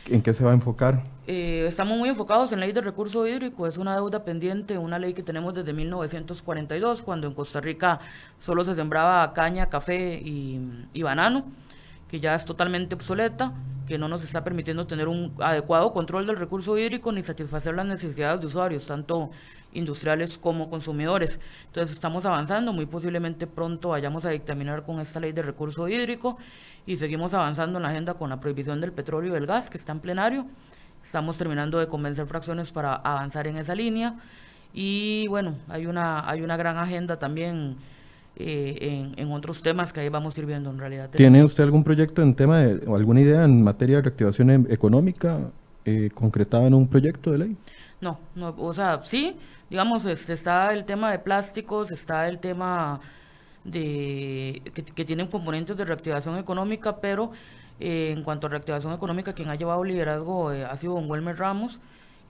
[0.07, 1.05] ¿En qué se va a enfocar?
[1.27, 4.99] Eh, estamos muy enfocados en la ley de recurso hídrico, es una deuda pendiente, una
[4.99, 8.01] ley que tenemos desde 1942, cuando en Costa Rica
[8.41, 10.61] solo se sembraba caña, café y,
[10.93, 11.45] y banano,
[12.09, 13.53] que ya es totalmente obsoleta,
[13.87, 17.87] que no nos está permitiendo tener un adecuado control del recurso hídrico ni satisfacer las
[17.87, 19.31] necesidades de usuarios, tanto
[19.73, 21.41] industriales como consumidores.
[21.67, 26.39] Entonces estamos avanzando, muy posiblemente pronto vayamos a dictaminar con esta ley de recurso hídrico
[26.87, 29.79] y seguimos avanzando en la agenda con la prohibición del petróleo y del gas, que
[29.79, 30.47] está en plenario.
[31.03, 34.17] Estamos terminando de convencer fracciones para avanzar en esa línea.
[34.73, 37.77] Y bueno, hay una, hay una gran agenda también
[38.37, 41.11] eh, en, otros temas que ahí vamos a ir viendo en realidad.
[41.11, 44.55] ¿Tiene usted algún proyecto en tema de, o alguna idea en materia de reactivación e,
[44.73, 45.51] económica
[45.85, 47.57] eh, concretada en un proyecto de ley?
[48.01, 49.37] No, no, o sea, sí,
[49.69, 53.01] digamos, este, está el tema de plásticos, está el tema
[53.65, 57.31] de que, tienen componentes de reactivación económica, pero
[57.81, 61.39] eh, en cuanto a reactivación económica, quien ha llevado liderazgo eh, ha sido don Welmer
[61.39, 61.81] Ramos,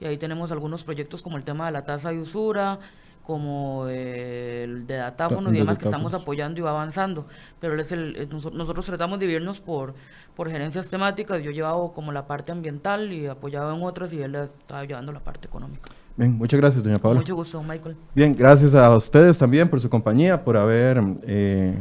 [0.00, 2.78] y ahí tenemos algunos proyectos como el tema de la tasa de usura,
[3.24, 7.26] como el de datáfonos y demás que estamos apoyando y va avanzando.
[7.60, 9.94] Pero es el, nosotros tratamos de dividirnos por,
[10.34, 11.40] por gerencias temáticas.
[11.42, 15.12] Yo he llevado como la parte ambiental y apoyado en otras y él está llevando
[15.12, 15.92] la parte económica.
[16.16, 17.20] Bien, muchas gracias, doña Paola.
[17.20, 17.96] Mucho gusto, Michael.
[18.14, 21.74] Bien, gracias a ustedes también por su compañía, por haber eh,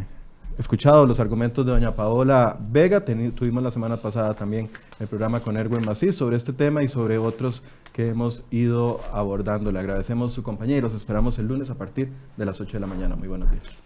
[0.58, 3.04] escuchado los argumentos de doña Paola Vega.
[3.04, 4.70] tuvimos la semana pasada también
[5.00, 9.72] el programa con Erwin Macís sobre este tema y sobre otros que hemos ido abordando.
[9.72, 12.80] Le agradecemos su compañía y los esperamos el lunes a partir de las 8 de
[12.80, 13.16] la mañana.
[13.16, 13.82] Muy buenos días.